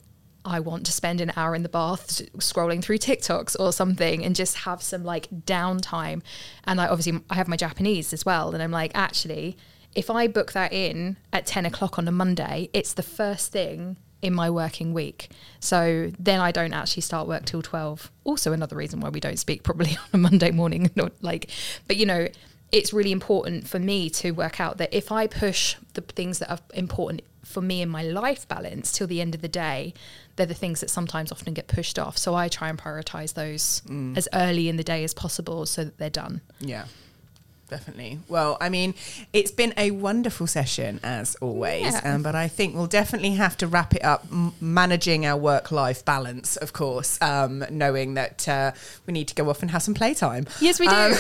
I 0.45 0.61
want 0.61 0.85
to 0.87 0.93
spend 0.93 1.21
an 1.21 1.33
hour 1.37 1.55
in 1.55 1.63
the 1.63 1.69
bath 1.69 2.21
scrolling 2.39 2.83
through 2.83 2.99
TikToks 2.99 3.57
or 3.59 3.73
something 3.73 4.25
and 4.25 4.37
just 4.37 4.59
have 4.59 4.83
some 4.83 5.05
like 5.05 5.29
downtime. 5.31 6.23
And 6.65 6.81
I 6.81 6.87
obviously 6.87 7.21
I 7.31 7.35
have 7.35 7.49
my 7.49 7.57
Japanese 7.57 8.13
as 8.13 8.27
well. 8.27 8.53
And 8.53 8.63
I'm 8.63 8.71
like, 8.71 8.93
actually, 8.95 9.57
if 9.95 10.11
I 10.11 10.27
book 10.27 10.53
that 10.53 10.73
in 10.73 11.17
at 11.33 11.47
10 11.47 11.67
o'clock 11.67 11.99
on 11.99 12.07
a 12.09 12.13
Monday, 12.13 12.69
it's 12.73 12.93
the 12.93 13.03
first 13.03 13.53
thing 13.53 13.97
in 14.21 14.35
my 14.35 14.51
working 14.51 14.95
week. 14.95 15.31
So 15.61 16.11
then 16.19 16.41
I 16.41 16.51
don't 16.51 16.73
actually 16.73 17.03
start 17.03 17.29
work 17.29 17.45
till 17.45 17.63
12. 17.63 18.11
Also 18.25 18.53
another 18.53 18.77
reason 18.77 19.01
why 19.01 19.11
we 19.11 19.21
don't 19.21 19.39
speak 19.39 19.63
probably 19.63 19.91
on 19.99 20.09
a 20.13 20.19
Monday 20.19 20.51
morning. 20.51 20.91
Not 20.95 21.13
like, 21.23 21.51
but 21.87 21.97
you 21.97 22.07
know, 22.07 22.29
it's 22.73 22.93
really 22.93 23.13
important 23.13 23.69
for 23.69 23.79
me 23.79 24.11
to 24.11 24.33
work 24.33 24.61
out 24.61 24.79
that 24.79 24.93
if 24.93 25.13
I 25.13 25.27
push 25.27 25.77
the 25.93 26.01
things 26.01 26.39
that 26.41 26.51
are 26.51 26.59
important 26.75 27.23
for 27.55 27.63
me 27.63 27.81
and 27.81 27.91
my 27.91 28.03
life 28.03 28.47
balance 28.49 28.93
till 28.93 29.07
the 29.07 29.21
end 29.21 29.35
of 29.35 29.41
the 29.41 29.49
day, 29.49 29.95
they're 30.37 30.45
the 30.45 30.55
things 30.55 30.81
that 30.81 30.91
sometimes 30.91 31.31
often 31.31 31.55
get 31.55 31.69
pushed 31.69 31.99
off. 31.99 32.19
So 32.19 32.35
I 32.35 32.49
try 32.49 32.69
and 32.69 32.79
prioritize 32.79 33.35
those 33.35 33.81
mm. 33.87 34.17
as 34.19 34.29
early 34.35 34.69
in 34.69 34.77
the 34.77 34.85
day 34.85 35.05
as 35.05 35.15
possible 35.15 35.65
so 35.65 35.85
that 35.85 35.97
they're 35.97 36.11
done. 36.11 36.43
Yeah, 36.59 36.87
definitely. 37.69 38.19
Well, 38.29 38.57
I 38.61 38.69
mean, 38.69 38.95
it's 39.33 39.51
been 39.51 39.73
a 39.77 39.91
wonderful 39.91 40.47
session 40.47 41.01
as 41.03 41.35
always, 41.37 41.83
Yeah. 41.95 42.15
um, 42.15 42.23
but 42.23 42.35
I 42.35 42.49
think 42.49 42.75
we'll 42.75 42.87
definitely 42.87 43.33
have 43.33 43.57
to 43.59 43.67
wrap 43.67 43.95
it 43.95 44.05
up 44.05 44.27
m- 44.31 44.53
managing 44.61 45.27
our 45.27 45.37
work 45.37 45.73
life 45.73 46.05
balance, 46.05 46.57
of 46.57 46.73
course, 46.73 47.21
um, 47.23 47.65
knowing 47.71 48.15
that 48.15 48.47
uh, 48.49 48.73
we 49.07 49.13
need 49.13 49.29
to 49.29 49.35
go 49.35 49.49
off 49.51 49.63
and 49.63 49.71
have 49.71 49.83
some 49.83 49.95
playtime. 49.95 50.47
Yes, 50.61 50.79
we 50.79 50.87
do. 50.87 51.17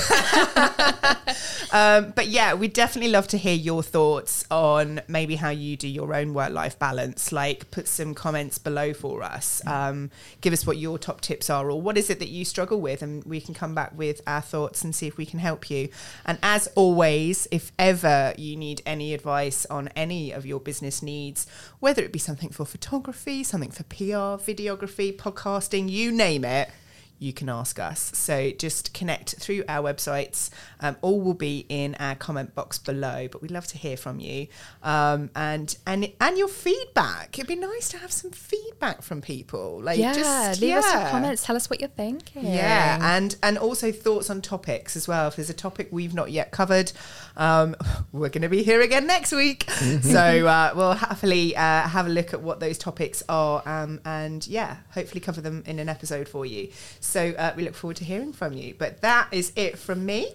Um, 1.73 2.13
but 2.15 2.29
yeah, 2.29 2.55
we'd 2.55 2.73
definitely 2.73 3.11
love 3.11 3.27
to 3.29 3.39
hear 3.39 3.55
your 3.55 3.83
thoughts 3.83 4.45
on 4.51 5.01
maybe 5.09 5.37
how 5.37 5.51
you 5.51 5.77
do 5.77 5.89
your 5.89 6.15
own 6.15 6.35
work 6.35 6.51
life 6.53 6.79
balance. 6.79 7.33
Like, 7.33 7.71
put 7.71 7.89
some 7.89 8.15
comments 8.15 8.59
below 8.59 8.93
for 8.95 9.23
us. 9.23 9.61
Um, 9.67 10.11
give 10.41 10.53
us 10.53 10.67
what 10.67 10.77
your 10.79 10.99
top 10.99 11.21
tips 11.21 11.51
are, 11.51 11.71
or 11.71 11.81
what 11.81 11.97
is 11.99 12.11
it 12.11 12.19
that 12.21 12.29
you 12.29 12.45
struggle 12.45 12.81
with, 12.81 13.03
and 13.03 13.25
we 13.25 13.41
can 13.41 13.55
come 13.55 13.75
back 13.75 13.93
with 13.97 14.21
our 14.27 14.41
thoughts 14.41 14.85
and 14.85 14.95
see 14.95 15.07
if 15.07 15.17
we 15.17 15.27
can 15.27 15.39
help 15.39 15.71
you. 15.71 15.89
And 16.25 16.34
and 16.35 16.41
as 16.43 16.67
always, 16.75 17.47
if 17.53 17.71
ever 17.79 18.35
you 18.37 18.57
need 18.57 18.83
any 18.85 19.15
advice 19.15 19.67
on 19.67 19.87
any 19.95 20.33
of 20.33 20.45
your 20.45 20.59
business 20.59 21.01
needs, 21.01 21.47
whether 21.79 22.03
it 22.03 22.13
be 22.13 22.19
something 22.19 22.51
for 22.51 22.67
photography, 22.67 23.45
something 23.45 23.71
for 23.71 23.85
PR, 23.85 24.43
videography, 24.43 25.17
podcasting, 25.17 25.89
you 25.89 26.11
name 26.11 26.45
it, 26.45 26.71
you 27.19 27.33
can 27.33 27.49
ask 27.49 27.79
us. 27.79 28.11
So 28.15 28.51
just 28.51 28.93
connect 28.93 29.37
through 29.37 29.65
our 29.69 29.83
websites. 29.83 30.51
Um, 30.81 30.97
all 31.01 31.21
will 31.21 31.35
be 31.35 31.65
in 31.69 31.95
our 31.97 32.15
comment 32.15 32.55
box 32.55 32.79
below. 32.79 33.29
But 33.31 33.43
we'd 33.43 33.51
love 33.51 33.67
to 33.69 33.79
hear 33.79 33.97
from 33.97 34.21
you 34.21 34.49
um, 34.83 35.31
and 35.35 35.77
and 35.87 36.13
and 36.21 36.39
your 36.39 36.49
feedback. 36.49 37.39
It'd 37.39 37.49
be 37.49 37.57
nice 37.57 37.89
to 37.91 37.99
have 37.99 38.13
some 38.13 38.31
feedback 38.31 39.03
from 39.03 39.21
people. 39.21 39.81
Like 39.83 39.99
yeah, 39.99 40.13
just, 40.13 40.61
leave 40.61 40.71
yeah. 40.71 40.79
us 40.79 40.87
some 40.87 41.07
comments. 41.09 41.45
Tell 41.45 41.57
us 41.57 41.71
what 41.71 41.81
you're 41.81 41.89
thinking. 41.89 42.47
Yeah, 42.47 42.99
and 43.17 43.37
and 43.43 43.59
also 43.59 43.93
thoughts 43.93 44.31
on 44.31 44.43
topics 44.43 44.97
as 44.97 45.09
well. 45.09 45.29
If 45.29 45.37
there's 45.37 45.51
a 45.51 45.55
topic 45.55 45.89
we've 45.91 46.15
not 46.15 46.31
yet 46.31 46.51
covered, 46.51 46.93
um, 47.37 47.77
we're 48.13 48.29
going 48.29 48.43
to 48.43 48.49
be 48.49 48.63
here 48.63 48.81
again 48.81 49.07
next 49.07 49.33
week. 49.33 49.69
so 50.03 50.47
uh, 50.47 50.73
we'll 50.77 50.93
happily 50.93 51.57
uh, 51.57 51.89
have 51.89 52.07
a 52.07 52.11
look 52.11 52.35
at 52.35 52.43
what 52.43 52.61
those 52.61 52.79
topics 52.79 53.23
are, 53.29 53.63
um, 53.67 54.01
and 54.05 54.47
yeah, 54.47 54.79
hopefully 54.91 55.21
cover 55.21 55.41
them 55.41 55.63
in 55.67 55.79
an 55.79 55.89
episode 55.89 56.29
for 56.29 56.45
you. 56.45 56.69
So 57.05 57.31
uh, 57.31 57.53
we 57.57 57.65
look 57.65 57.75
forward 57.75 57.97
to 57.99 58.05
hearing 58.05 58.33
from 58.33 58.55
you. 58.55 58.75
But 58.79 59.03
that 59.03 59.29
is 59.31 59.53
it 59.57 59.79
from 59.79 60.05
me. 60.05 60.29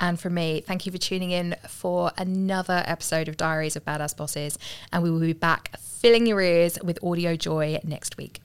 And 0.00 0.18
from 0.18 0.34
me, 0.34 0.60
thank 0.60 0.84
you 0.84 0.92
for 0.92 0.98
tuning 0.98 1.30
in 1.30 1.56
for 1.68 2.10
another 2.18 2.82
episode 2.86 3.28
of 3.28 3.36
Diaries 3.36 3.76
of 3.76 3.84
Badass 3.84 4.16
Bosses. 4.16 4.58
And 4.92 5.02
we 5.02 5.10
will 5.10 5.20
be 5.20 5.32
back 5.32 5.78
filling 5.78 6.26
your 6.26 6.40
ears 6.40 6.78
with 6.82 7.02
audio 7.02 7.36
joy 7.36 7.78
next 7.84 8.16
week. 8.16 8.40